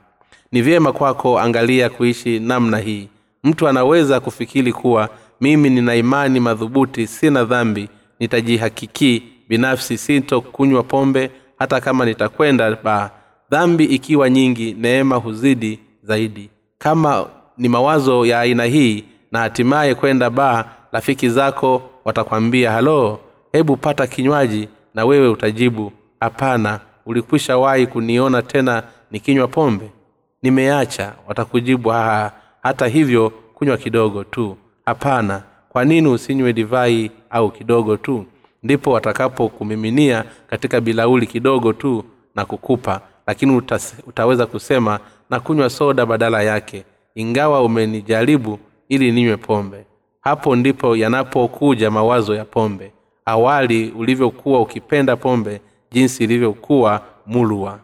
Ni 0.52 0.62
vyema 0.62 0.92
kwako 0.92 1.38
angalia 1.40 1.88
kuishi 1.90 2.40
namna 2.40 2.78
hii. 2.78 3.08
Mtu 3.44 3.68
anaweza 3.68 4.20
kufikiri 4.20 4.72
kuwa 4.72 5.08
mimi 5.40 5.70
nina 5.70 5.94
imani 5.94 6.40
madhubuti 6.40 7.06
sina 7.06 7.44
dhambi 7.44 7.88
nitajihakikii 8.20 9.22
binafsi 9.48 9.98
sinto 9.98 10.40
kunywa 10.40 10.82
pombe 10.82 11.30
hata 11.58 11.80
kama 11.80 12.04
nitakwenda 12.04 12.76
ba 12.84 13.10
dhambi 13.50 13.84
ikiwa 13.84 14.30
nyingi 14.30 14.74
neema 14.78 15.16
huzidi 15.16 15.80
zaidi. 16.02 16.50
Kama 16.78 17.26
ni 17.58 17.68
mawazo 17.68 18.26
ya 18.26 18.40
aina 18.40 18.64
hii 18.64 19.04
na 19.32 19.38
hatimaye 19.38 19.94
kwenda 19.94 20.30
baa 20.30 20.64
rafiki 20.92 21.28
zako 21.28 21.82
watakwambia 22.04 22.72
halo 22.72 23.20
hebu 23.52 23.76
pata 23.76 24.06
kinywaji 24.06 24.68
na 24.94 25.04
wewe 25.04 25.28
utajibu. 25.28 25.92
Hapana 26.20 26.80
ulikwisha 27.06 27.58
wahi 27.58 27.86
kuniona 27.86 28.42
tena 28.42 28.82
nikinywa 29.10 29.48
pombe? 29.48 29.90
Nimeacha 30.42 31.12
watakujibu 31.28 31.88
haha 31.88 32.32
hata 32.62 32.86
hivyo 32.86 33.30
kunywa 33.30 33.76
kidogo 33.76 34.24
tu. 34.24 34.56
Hapana 34.86 35.42
kwa 35.68 35.84
nini 35.84 36.08
usinywe 36.08 36.52
divai 36.52 37.10
au 37.30 37.50
kidogo 37.50 37.96
tu 37.96 38.24
ndipo 38.66 38.92
watakapokumiminia 38.92 40.24
katika 40.46 40.80
bilauli 40.80 41.26
kidogo 41.26 41.72
tu 41.72 42.04
na 42.34 42.44
kukupa 42.44 43.00
lakini 43.26 43.62
utaweza 44.06 44.46
kusema 44.46 45.00
na 45.30 45.40
kunywa 45.40 45.70
soda 45.70 46.06
badala 46.06 46.42
yake 46.42 46.84
ingawa 47.14 47.62
umenijaribu 47.62 48.58
ili 48.88 49.12
ninywe 49.12 49.36
pombe. 49.36 49.86
Hapo 50.20 50.56
ndipo 50.56 50.96
yanapokuja 50.96 51.90
mawazo 51.90 52.34
ya 52.34 52.44
pombe 52.44 52.92
awali 53.24 53.90
ulivyokuwa 53.90 54.60
ukipenda 54.60 55.16
pombe 55.16 55.60
jinsi 55.90 56.24
ilivyokuwa 56.24 57.02
mulwa. 57.26 57.78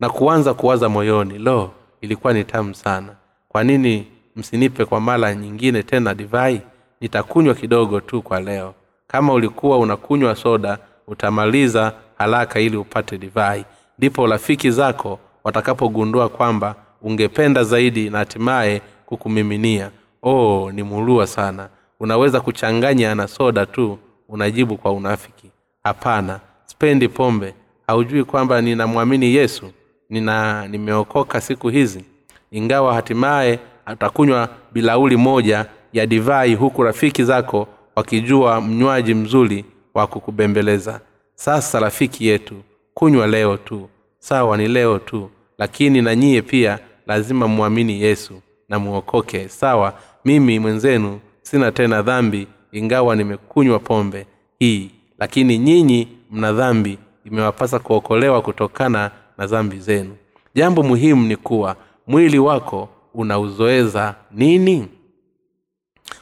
Na 0.00 0.08
kuanza 0.10 0.54
kuwaza 0.54 0.88
moyoni 0.88 1.38
lo 1.38 1.70
ilikuwa 2.00 2.32
ni 2.32 2.44
tamu 2.44 2.74
sana. 2.74 3.16
Kwa 3.48 3.64
nini 3.64 4.06
msinipe 4.36 4.84
kwa 4.84 5.00
mara 5.00 5.34
nyingine 5.34 5.82
tena 5.82 6.14
divai? 6.14 6.60
Nitakunywa 7.00 7.54
kidogo 7.54 8.00
tu 8.00 8.22
kwa 8.22 8.40
leo 8.40 8.74
kama 9.12 9.32
ulikuwa 9.32 9.78
unakunywa 9.78 10.36
soda 10.36 10.78
utamaliza 11.06 11.92
haraka 12.18 12.60
ili 12.60 12.76
upate 12.76 13.18
divai. 13.18 13.64
Ndipo 13.98 14.26
rafiki 14.26 14.70
zako 14.70 15.18
watakapogundua 15.44 16.28
kwamba 16.28 16.74
ungependa 17.02 17.64
zaidi 17.64 18.10
na 18.10 18.18
hatimaye 18.18 18.82
kukumiminia. 19.06 19.90
Oh 20.22 20.70
ni 20.72 20.82
mulua 20.82 21.26
sana. 21.26 21.68
Unaweza 22.00 22.40
kuchanganya 22.40 23.14
na 23.14 23.28
soda 23.28 23.66
tu 23.66 23.98
unajibu 24.28 24.76
kwa 24.76 24.92
unafiki. 24.92 25.50
Hapana 25.84 26.40
spendi 26.66 27.08
pombe. 27.08 27.54
Haujui 27.86 28.24
kwamba 28.24 28.60
ninamwamini 28.60 29.34
yesu? 29.34 29.66
Nina 30.10 30.68
nimeokoka 30.68 31.40
siku 31.40 31.68
hizi? 31.68 32.04
Ingawa 32.50 32.94
hatimaye 32.94 33.58
atakunywa 33.86 34.48
bilauli 34.72 35.16
moja 35.16 35.66
ya 35.92 36.06
divai 36.06 36.54
huku 36.54 36.82
rafiki 36.82 37.24
zako 37.24 37.68
wakijua 38.00 38.60
mnywaji 38.60 39.14
mzuri 39.14 39.64
wa 39.94 40.06
kukubembeleza. 40.06 41.00
Sasa 41.34 41.80
rafiki 41.80 42.26
yetu 42.26 42.54
kunywa 42.94 43.26
leo 43.26 43.56
tu. 43.56 43.88
Sawa 44.18 44.56
ni 44.56 44.68
leo 44.68 44.98
tu 44.98 45.30
lakini 45.58 46.02
na 46.02 46.16
nyiye 46.16 46.42
pia 46.42 46.78
lazima 47.06 47.48
mwamini 47.48 48.02
yesu 48.02 48.40
na 48.68 48.78
muokoke. 48.78 49.48
Sawa 49.48 49.94
mimi 50.24 50.58
mwenzenu 50.58 51.20
sina 51.42 51.72
tena 51.72 52.02
dhambi 52.02 52.46
ingawa 52.72 53.16
nimekunywa 53.16 53.78
pombe 53.78 54.26
hii. 54.58 54.90
Lakini 55.18 55.58
nyinyi 55.58 56.08
mna 56.30 56.52
dhambi 56.52 56.98
imewapasa 57.24 57.78
kuokolewa 57.78 58.42
kutokana 58.42 59.10
na 59.38 59.46
dhambi 59.46 59.78
zenu. 59.78 60.16
Jambo 60.54 60.82
muhimu 60.82 61.26
ni 61.26 61.36
kuwa 61.36 61.76
mwili 62.06 62.38
wako 62.38 62.88
unauzoeza 63.14 64.14
nini 64.32 64.88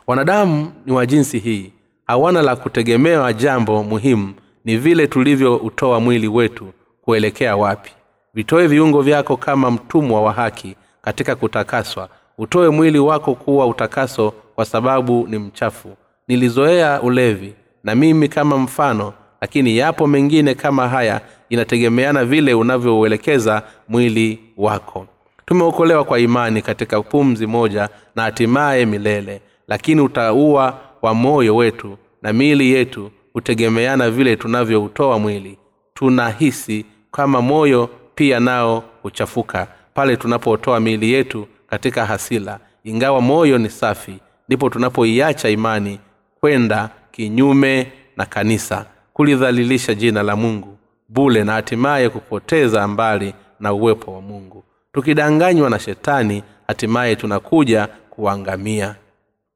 wanadamu 0.09 0.73
ni 0.87 0.93
wa 0.93 1.07
jinsi 1.07 1.39
hii. 1.39 1.73
Hawana 2.07 2.43
la 2.43 2.57
kutegemewa 2.57 3.33
jambo 3.33 3.83
muhimu. 3.85 4.35
Ni 4.65 4.77
vile 4.77 5.07
tulivyoutoa 5.07 6.01
mwili 6.01 6.29
wetu 6.29 6.67
kuelekea 7.03 7.57
wapi. 7.57 7.91
Vitoe 8.35 8.67
viungo 8.67 9.03
vyako 9.03 9.37
kama 9.37 9.71
mtumwa 9.71 10.23
wa 10.23 10.33
haki 10.33 10.77
katika 11.03 11.37
kutakaswa. 11.37 12.09
Utoe 12.39 12.69
mwili 12.69 12.99
wako 12.99 13.35
kuwa 13.35 13.67
utakaso 13.67 14.31
kwa 14.55 14.65
sababu 14.65 15.27
ni 15.31 15.39
mchafu. 15.39 15.97
Nilizoea 16.29 17.03
ulevi 17.03 17.55
na 17.85 17.95
mimi 17.95 18.29
kama 18.29 18.59
mfano 18.59 19.13
lakini 19.41 19.77
yapo 19.79 20.07
mengine 20.07 20.55
kama 20.55 20.89
haya 20.89 21.21
inategemeana 21.49 22.25
vile 22.25 22.55
unavyouelekeza 22.55 23.63
mwili 23.89 24.39
wako. 24.57 25.07
Tumeokolewa 25.47 26.05
kwa 26.05 26.19
imani 26.19 26.63
katika 26.63 27.03
pumzi 27.03 27.47
moja 27.47 27.89
na 28.17 28.23
hatimaye 28.23 28.87
milele 28.87 29.41
lakini 29.69 30.01
utaua 30.01 30.79
wa 31.03 31.15
moyo 31.15 31.57
wetu 31.57 31.99
na 32.23 32.33
miili 32.33 32.71
yetu 32.73 33.11
hutegemeana 33.33 34.11
vile 34.11 34.37
tunavyoutoa 34.37 35.19
mwili. 35.19 35.59
Tunahisi 35.95 36.87
kama 37.11 37.43
moyo 37.43 37.91
pia 38.15 38.41
nao 38.41 38.85
huchafuka. 39.03 39.67
Pale 39.95 40.17
tunapotoa 40.17 40.81
miili 40.81 41.13
yetu 41.13 41.47
katika 41.67 42.07
hasila 42.07 42.61
ingawa 42.85 43.21
moyo 43.21 43.59
ni 43.59 43.71
safi 43.71 44.19
ndipo 44.49 44.71
tunapoiacha 44.71 45.49
imani 45.49 45.99
kwenda 46.41 46.91
kinyume 47.11 47.93
na 48.17 48.27
kanisa. 48.27 48.87
Kulidhalilisha 49.13 49.95
jina 49.95 50.23
la 50.23 50.37
mungu 50.37 50.79
bule 51.09 51.45
na 51.45 51.53
hatimaye 51.53 52.09
kupoteza 52.09 52.89
mbali 52.89 53.35
na 53.61 53.73
uwepo 53.73 54.15
wa 54.15 54.21
mungu. 54.21 54.65
Tukidanganywa 54.93 55.71
na 55.71 55.79
shetani 55.79 56.43
hatimaye 56.67 57.17
tunakuja 57.17 57.89
kuangamia 58.11 58.95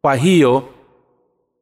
kwa 0.05 0.15
hiyo 0.17 0.63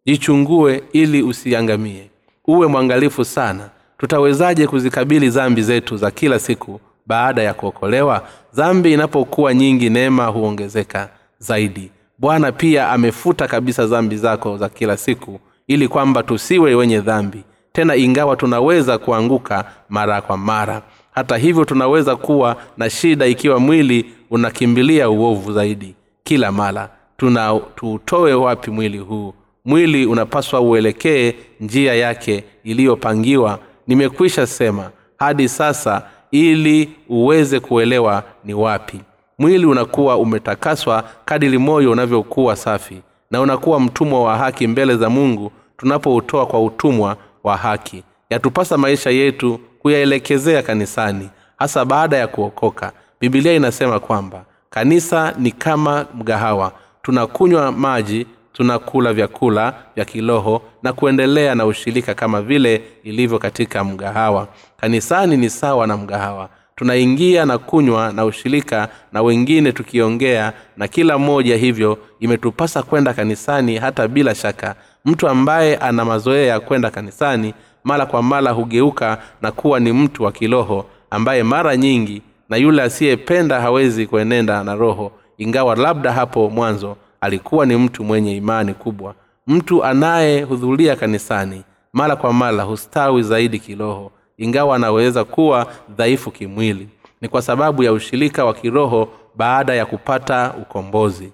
jichungue 0.07 0.83
ili 0.93 1.23
usiangamie. 1.23 2.11
Uwe 2.47 2.67
mwangalifu 2.67 3.25
sana. 3.25 3.71
Tutawezaje 3.99 4.67
kuzikabili 4.67 5.31
zambi 5.31 5.63
zetu 5.63 5.97
za 5.97 6.11
kila 6.11 6.39
siku 6.39 6.81
baada 7.07 7.43
ya 7.43 7.55
kuokolewa? 7.55 8.27
Dhambi 8.55 8.93
inapokuwa 8.93 9.55
nyingi 9.55 9.91
neema 9.91 10.27
huongezeka 10.27 11.09
zaidi. 11.39 11.91
Bwana 12.19 12.53
pia 12.53 12.89
amefuta 12.91 13.47
kabisa 13.49 13.87
dhambi 13.87 14.17
zako 14.17 14.57
za 14.57 14.69
kila 14.69 14.97
siku 14.97 15.41
ili 15.67 15.89
kwamba 15.89 16.23
tusiwe 16.23 16.75
wenye 16.75 17.01
dhambi. 17.01 17.45
Tena 17.73 17.97
ingawa 17.97 18.37
tunaweza 18.37 18.99
kuanguka 18.99 19.65
mara 19.89 20.21
kwa 20.23 20.37
mara. 20.37 20.83
Hata 21.11 21.37
hivyo 21.37 21.65
tunaweza 21.65 22.17
kuwa 22.17 22.57
na 22.77 22.91
shida 22.91 23.27
ikiwa 23.27 23.59
mwili 23.61 24.13
unakimbilia 24.31 25.11
uovu 25.11 25.53
zaidi 25.53 25.95
kila 26.25 26.53
mara 26.53 27.00
tuna 27.21 27.61
tuutoe 27.77 28.35
wapi 28.35 28.71
mwili 28.71 28.99
huu? 28.99 29.35
Mwili 29.65 30.07
unapaswa 30.07 30.61
uelekee 30.61 31.35
njia 31.61 31.95
yake 31.95 32.45
iliyopangiwa. 32.65 33.59
Nimekwisha 33.87 34.47
sema 34.47 34.91
hadi 35.19 35.49
sasa 35.49 36.03
ili 36.31 36.91
uweze 37.09 37.61
kuelewa 37.61 38.23
ni 38.45 38.55
wapi. 38.55 39.01
Mwili 39.39 39.67
unakuwa 39.67 40.17
umetakaswa 40.17 41.05
kadili 41.25 41.59
moyo 41.59 41.91
unavyokuwa 41.91 42.57
safi 42.57 43.03
na 43.31 43.41
unakuwa 43.41 43.81
mtumwa 43.81 44.23
wa 44.25 44.37
haki 44.39 44.67
mbele 44.67 44.97
za 44.97 45.11
mungu 45.11 45.53
tunapoutoa 45.77 46.47
kwa 46.47 46.65
utumwa 46.65 47.17
wa 47.45 47.57
haki. 47.57 48.03
Yatupasa 48.31 48.79
maisha 48.79 49.11
yetu 49.11 49.61
kuyaelekezea 49.79 50.63
kanisani 50.63 51.29
hasa 51.59 51.85
baada 51.85 52.17
ya 52.17 52.27
kuokoka. 52.27 52.93
Bibilia 53.21 53.53
inasema 53.53 54.01
kwamba 54.01 54.45
kanisa 54.71 55.35
ni 55.39 55.51
kama 55.53 56.07
mgahawa 56.15 56.73
tunakunywa 57.03 57.73
maji 57.73 58.27
tunakula 58.53 59.13
vyakula 59.13 59.75
vya 59.97 60.05
kiroho 60.05 60.63
na 60.83 60.93
kuendelea 60.93 61.55
na 61.55 61.67
ushirika 61.67 62.15
kama 62.15 62.43
vile 62.43 62.83
ilivyo 63.05 63.39
katika 63.39 63.85
mgahawa. 63.85 64.49
Kanisani 64.77 65.37
ni 65.37 65.51
sawa 65.51 65.87
na 65.87 65.97
mgahawa. 65.97 66.49
Tunaingia 66.77 67.45
na 67.47 67.59
kunywa 67.59 68.13
na 68.13 68.25
ushirika 68.25 68.89
na 69.13 69.23
wengine 69.23 69.73
tukiongea 69.73 70.53
na 70.77 70.89
kila 70.89 71.19
mmoja 71.19 71.57
hivyo 71.57 71.99
imetupasa 72.21 72.83
kwenda 72.83 73.15
kanisani 73.15 73.77
hata 73.77 74.09
bila 74.09 74.35
shaka. 74.35 74.75
Mtu 75.05 75.29
ambaye 75.29 75.77
ana 75.77 76.05
mazoea 76.05 76.47
ya 76.47 76.61
kwenda 76.61 76.91
kanisani 76.91 77.55
mara 77.85 78.07
kwa 78.07 78.23
mara 78.23 78.51
hugeuka 78.51 79.19
na 79.43 79.53
kuwa 79.53 79.81
ni 79.81 79.93
mtu 79.93 80.23
wa 80.23 80.33
kiroho 80.33 80.87
ambaye 81.11 81.43
mara 81.43 81.77
nyingi 81.77 82.23
na 82.49 82.57
yule 82.57 82.83
asiyependa 82.83 83.61
hawezi 83.61 84.07
kuenenda 84.07 84.65
na 84.65 84.75
roho 84.75 85.13
ingawa 85.41 85.77
labda 85.77 86.13
hapo 86.13 86.51
mwanzo 86.51 86.97
alikuwa 87.21 87.67
ni 87.67 87.77
mtu 87.77 88.05
mwenye 88.05 88.37
imani 88.37 88.75
kubwa 88.75 89.15
mtu 89.47 89.85
anayehudhuria 89.85 90.97
kanisani 90.97 91.63
mara 91.93 92.17
kwa 92.17 92.33
mara 92.33 92.63
hustawi 92.63 93.23
zaidi 93.23 93.59
kiroho 93.59 94.13
ingawa 94.39 94.77
anaweza 94.77 95.25
kuwa 95.25 95.67
dhaifu 95.97 96.31
kimwili. 96.31 96.89
Ni 97.21 97.29
kwa 97.29 97.43
sababu 97.43 97.83
ya 97.83 97.93
ushirika 97.93 98.45
wa 98.45 98.55
kiroho 98.55 99.09
baada 99.37 99.75
ya 99.75 99.87
kupata 99.87 100.55
ukombozi. 100.63 101.33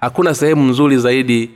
Hakuna 0.00 0.34
sehemu 0.34 0.70
nzuri 0.70 0.98
zaidi 0.98 1.50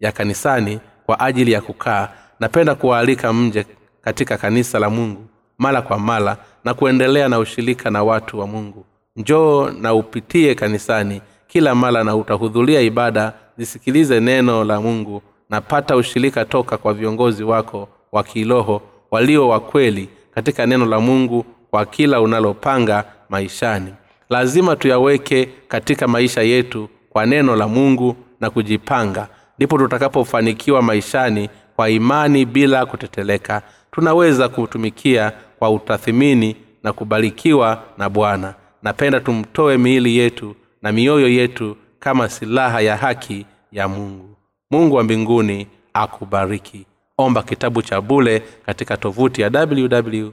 ya 0.00 0.12
kanisani 0.12 0.80
kwa 1.06 1.20
ajili 1.20 1.52
ya 1.52 1.60
kukaa. 1.60 2.08
Napenda 2.40 2.74
kuwaalika 2.74 3.32
mje 3.32 3.66
katika 4.00 4.36
kanisa 4.36 4.78
la 4.78 4.90
mungu 4.90 5.26
mara 5.58 5.82
kwa 5.82 5.98
mara 5.98 6.36
na 6.64 6.74
kuendelea 6.74 7.28
na 7.28 7.38
ushirika 7.38 7.90
na 7.90 8.04
watu 8.04 8.38
wa 8.38 8.46
mungu 8.46 8.84
njoo 9.16 9.70
na 9.70 9.94
upitie 9.94 10.54
kanisani. 10.54 11.20
Kila 11.46 11.74
mara 11.74 12.04
na 12.04 12.16
utahudhuria 12.16 12.80
ibada 12.80 13.32
zisikilize 13.58 14.20
neno 14.20 14.64
la 14.64 14.80
mungu 14.80 15.22
na 15.50 15.60
pata 15.60 15.96
ushirika 15.96 16.44
toka 16.44 16.76
kwa 16.78 16.94
viongozi 16.94 17.44
wako 17.44 17.88
wa 18.12 18.22
kiroho 18.24 18.82
walio 19.10 19.48
wa 19.48 19.60
kweli 19.60 20.08
katika 20.34 20.66
neno 20.66 20.86
la 20.86 21.00
mungu 21.00 21.44
kwa 21.70 21.86
kila 21.86 22.20
unalopanga 22.20 23.04
maishani. 23.28 23.94
Lazima 24.30 24.76
tuyaweke 24.76 25.48
katika 25.68 26.08
maisha 26.08 26.42
yetu 26.42 26.88
kwa 27.10 27.26
neno 27.26 27.56
la 27.56 27.68
mungu 27.68 28.16
na 28.40 28.50
kujipanga. 28.50 29.28
Ndipo 29.58 29.78
tutakapofanikiwa 29.78 30.82
maishani 30.82 31.48
kwa 31.76 31.90
imani 31.90 32.44
bila 32.44 32.86
kuteteleka. 32.86 33.62
Tunaweza 33.90 34.48
kutumikia 34.48 35.32
kwa 35.58 35.70
utathimini 35.70 36.56
na 36.82 36.92
kubarikiwa 36.92 37.82
na 37.98 38.08
bwana 38.10 38.54
napenda 38.86 39.20
tumtoe 39.20 39.78
miili 39.78 40.16
yetu 40.16 40.54
na 40.82 40.92
mioyo 40.92 41.28
yetu 41.28 41.76
kama 41.98 42.28
silaha 42.28 42.80
ya 42.80 42.96
haki 42.96 43.46
ya 43.72 43.88
mungu. 43.88 44.36
Mungu 44.70 44.94
wa 44.94 45.02
mbinguni 45.02 45.66
akubariki. 45.94 46.86
Omba 47.18 47.42
kitabu 47.42 47.82
cha 47.82 48.00
bule 48.00 48.42
katika 48.66 48.96
tovuti 48.96 49.42
ya 49.42 49.50
www 49.50 50.28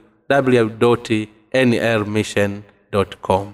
nrmission 1.54 2.62
com 3.20 3.52